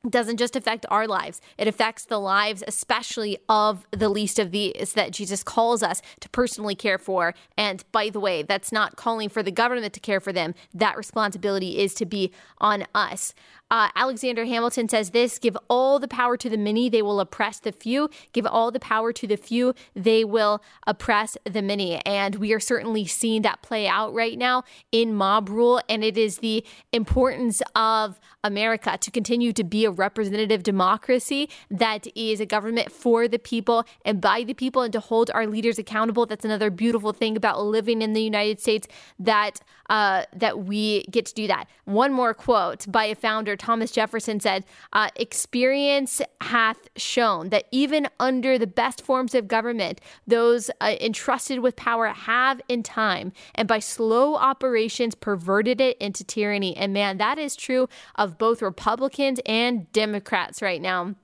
doesn't 0.07 0.37
just 0.37 0.55
affect 0.55 0.85
our 0.89 1.07
lives, 1.07 1.41
it 1.57 1.67
affects 1.67 2.05
the 2.05 2.19
lives, 2.19 2.63
especially 2.67 3.37
of 3.49 3.85
the 3.91 4.09
least 4.09 4.39
of 4.39 4.51
these 4.51 4.93
that 4.93 5.11
Jesus 5.11 5.43
calls 5.43 5.83
us 5.83 6.01
to 6.21 6.29
personally 6.29 6.75
care 6.75 6.97
for. 6.97 7.33
And 7.57 7.83
by 7.91 8.09
the 8.09 8.19
way, 8.19 8.43
that's 8.43 8.71
not 8.71 8.95
calling 8.95 9.29
for 9.29 9.43
the 9.43 9.51
government 9.51 9.93
to 9.93 9.99
care 9.99 10.19
for 10.19 10.31
them. 10.31 10.55
That 10.73 10.95
responsibility 10.95 11.79
is 11.79 11.93
to 11.95 12.05
be 12.05 12.31
on 12.59 12.85
us. 12.95 13.33
Uh, 13.71 13.89
Alexander 13.95 14.45
Hamilton 14.45 14.89
says 14.89 15.11
this 15.11 15.37
Give 15.37 15.55
all 15.69 15.99
the 15.99 16.07
power 16.07 16.37
to 16.37 16.49
the 16.49 16.57
many, 16.57 16.89
they 16.89 17.01
will 17.01 17.19
oppress 17.19 17.59
the 17.59 17.71
few. 17.71 18.09
Give 18.33 18.45
all 18.45 18.71
the 18.71 18.79
power 18.79 19.13
to 19.13 19.27
the 19.27 19.37
few, 19.37 19.75
they 19.95 20.23
will 20.23 20.63
oppress 20.87 21.37
the 21.43 21.61
many. 21.61 21.97
And 22.05 22.35
we 22.35 22.51
are 22.53 22.59
certainly 22.59 23.05
seeing 23.05 23.43
that 23.43 23.61
play 23.61 23.87
out 23.87 24.13
right 24.13 24.37
now 24.37 24.63
in 24.91 25.13
mob 25.13 25.49
rule. 25.49 25.81
And 25.87 26.03
it 26.03 26.17
is 26.17 26.37
the 26.37 26.65
importance 26.91 27.61
of 27.75 28.19
America 28.43 28.97
to 28.99 29.11
continue 29.11 29.53
to 29.53 29.63
be 29.63 29.85
a 29.89 29.91
representative 29.91 30.63
democracy 30.63 31.49
that 31.69 32.07
is 32.15 32.39
a 32.39 32.45
government 32.45 32.91
for 32.91 33.27
the 33.27 33.39
people 33.39 33.85
and 34.05 34.21
by 34.21 34.43
the 34.43 34.53
people 34.53 34.81
and 34.83 34.93
to 34.93 34.99
hold 34.99 35.29
our 35.33 35.47
leaders 35.47 35.77
accountable. 35.77 36.25
That's 36.25 36.45
another 36.45 36.69
beautiful 36.69 37.11
thing 37.11 37.35
about 37.35 37.61
living 37.61 38.01
in 38.01 38.13
the 38.13 38.21
United 38.21 38.59
States 38.61 38.87
that 39.17 39.59
uh, 39.89 40.23
that 40.35 40.65
we 40.65 41.03
get 41.09 41.25
to 41.25 41.33
do 41.33 41.47
that. 41.47 41.67
One 41.85 42.13
more 42.13 42.33
quote 42.33 42.89
by 42.91 43.05
a 43.05 43.15
founder, 43.15 43.55
Thomas 43.55 43.91
Jefferson 43.91 44.39
said, 44.39 44.65
uh, 44.93 45.09
Experience 45.15 46.21
hath 46.41 46.87
shown 46.95 47.49
that 47.49 47.65
even 47.71 48.07
under 48.19 48.57
the 48.57 48.67
best 48.67 49.03
forms 49.03 49.35
of 49.35 49.47
government, 49.47 49.99
those 50.27 50.69
uh, 50.79 50.95
entrusted 51.01 51.59
with 51.59 51.75
power 51.75 52.07
have 52.07 52.61
in 52.67 52.83
time 52.83 53.33
and 53.55 53.67
by 53.67 53.79
slow 53.79 54.35
operations 54.35 55.15
perverted 55.15 55.81
it 55.81 55.97
into 55.97 56.23
tyranny. 56.23 56.75
And 56.77 56.93
man, 56.93 57.17
that 57.17 57.37
is 57.37 57.55
true 57.55 57.89
of 58.15 58.37
both 58.37 58.61
Republicans 58.61 59.39
and 59.45 59.91
Democrats 59.91 60.61
right 60.61 60.81
now. 60.81 61.15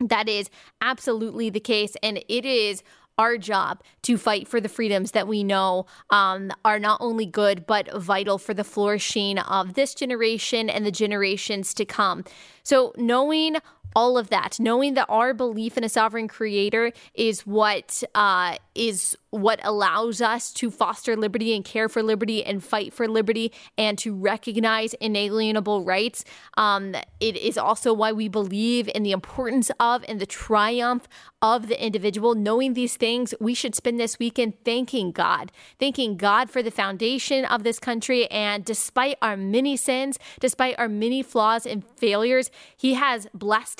That 0.00 0.28
is 0.28 0.50
absolutely 0.80 1.50
the 1.50 1.60
case. 1.60 1.94
And 2.02 2.22
it 2.28 2.44
is 2.44 2.82
our 3.18 3.36
job 3.36 3.82
to 4.02 4.16
fight 4.16 4.48
for 4.48 4.60
the 4.60 4.68
freedoms 4.68 5.12
that 5.12 5.28
we 5.28 5.44
know 5.44 5.86
um, 6.10 6.50
are 6.64 6.78
not 6.78 7.00
only 7.00 7.26
good, 7.26 7.66
but 7.66 7.92
vital 7.94 8.38
for 8.38 8.54
the 8.54 8.64
flourishing 8.64 9.38
of 9.38 9.74
this 9.74 9.94
generation 9.94 10.68
and 10.68 10.84
the 10.84 10.90
generations 10.90 11.74
to 11.74 11.84
come. 11.84 12.24
So, 12.62 12.92
knowing 12.96 13.56
all 13.94 14.18
of 14.18 14.30
that, 14.30 14.58
knowing 14.58 14.94
that 14.94 15.06
our 15.08 15.34
belief 15.34 15.76
in 15.76 15.84
a 15.84 15.88
sovereign 15.88 16.28
creator 16.28 16.92
is 17.14 17.46
what 17.46 18.02
uh, 18.14 18.56
is 18.74 19.16
what 19.32 19.60
allows 19.64 20.20
us 20.20 20.52
to 20.52 20.70
foster 20.70 21.16
liberty 21.16 21.54
and 21.56 21.64
care 21.64 21.88
for 21.88 22.02
liberty 22.02 22.44
and 22.44 22.62
fight 22.62 22.92
for 22.92 23.08
liberty 23.08 23.50
and 23.78 23.96
to 23.98 24.14
recognize 24.14 24.92
inalienable 24.94 25.84
rights. 25.84 26.22
Um, 26.58 26.94
it 27.18 27.36
is 27.36 27.56
also 27.56 27.94
why 27.94 28.12
we 28.12 28.28
believe 28.28 28.90
in 28.94 29.02
the 29.02 29.12
importance 29.12 29.70
of 29.80 30.04
and 30.06 30.20
the 30.20 30.26
triumph 30.26 31.08
of 31.40 31.68
the 31.68 31.82
individual. 31.82 32.34
Knowing 32.34 32.74
these 32.74 32.96
things, 32.96 33.32
we 33.40 33.54
should 33.54 33.74
spend 33.74 33.98
this 33.98 34.18
weekend 34.18 34.52
thanking 34.66 35.12
God, 35.12 35.50
thanking 35.80 36.18
God 36.18 36.50
for 36.50 36.62
the 36.62 36.70
foundation 36.70 37.46
of 37.46 37.64
this 37.64 37.78
country. 37.78 38.30
And 38.30 38.62
despite 38.64 39.16
our 39.22 39.36
many 39.36 39.78
sins, 39.78 40.18
despite 40.40 40.78
our 40.78 40.88
many 40.88 41.22
flaws 41.22 41.64
and 41.64 41.84
failures, 41.96 42.50
He 42.76 42.94
has 42.94 43.26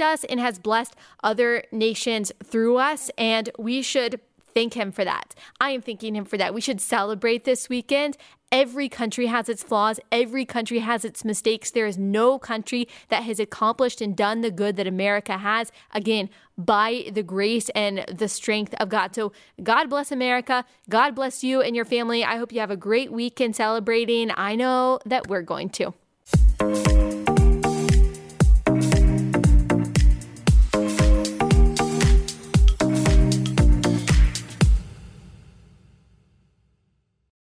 us 0.03 0.25
and 0.25 0.39
has 0.41 0.59
blessed 0.59 0.95
other 1.23 1.65
nations 1.73 2.33
through 2.45 2.77
us. 2.77 3.11
And 3.17 3.51
we 3.59 3.83
should 3.83 4.21
thank 4.55 4.75
him 4.75 4.93
for 4.93 5.05
that. 5.05 5.35
I 5.61 5.71
am 5.71 5.83
thanking 5.83 6.15
him 6.15 6.25
for 6.25 6.37
that. 6.37 6.55
We 6.55 6.61
should 6.61 6.81
celebrate 6.81 7.45
this 7.45 7.69
weekend. 7.69 8.17
Every 8.51 8.91
country 8.91 9.27
has 9.27 9.49
its 9.49 9.63
flaws. 9.63 9.99
Every 10.11 10.45
country 10.45 10.81
has 10.81 11.07
its 11.07 11.25
mistakes. 11.25 11.71
There 11.71 11.87
is 11.87 11.97
no 11.97 12.39
country 12.39 12.87
that 13.09 13.23
has 13.23 13.41
accomplished 13.41 14.03
and 14.03 14.15
done 14.15 14.43
the 14.43 14.51
good 14.51 14.77
that 14.77 14.87
America 14.87 15.39
has. 15.39 15.73
Again, 15.93 16.29
by 16.59 17.11
the 17.11 17.23
grace 17.23 17.71
and 17.71 18.05
the 18.13 18.29
strength 18.29 18.75
of 18.75 18.91
God. 18.91 19.15
So, 19.15 19.33
God 19.63 19.89
bless 19.89 20.13
America. 20.13 20.67
God 20.91 21.15
bless 21.15 21.43
you 21.43 21.63
and 21.63 21.75
your 21.75 21.87
family. 21.87 22.23
I 22.25 22.37
hope 22.37 22.53
you 22.53 22.61
have 22.61 22.71
a 22.71 22.77
great 22.77 23.11
weekend 23.11 23.57
celebrating. 23.57 24.31
I 24.37 24.55
know 24.55 24.99
that 25.07 25.29
we're 25.29 25.43
going 25.43 25.71
to. 25.71 27.02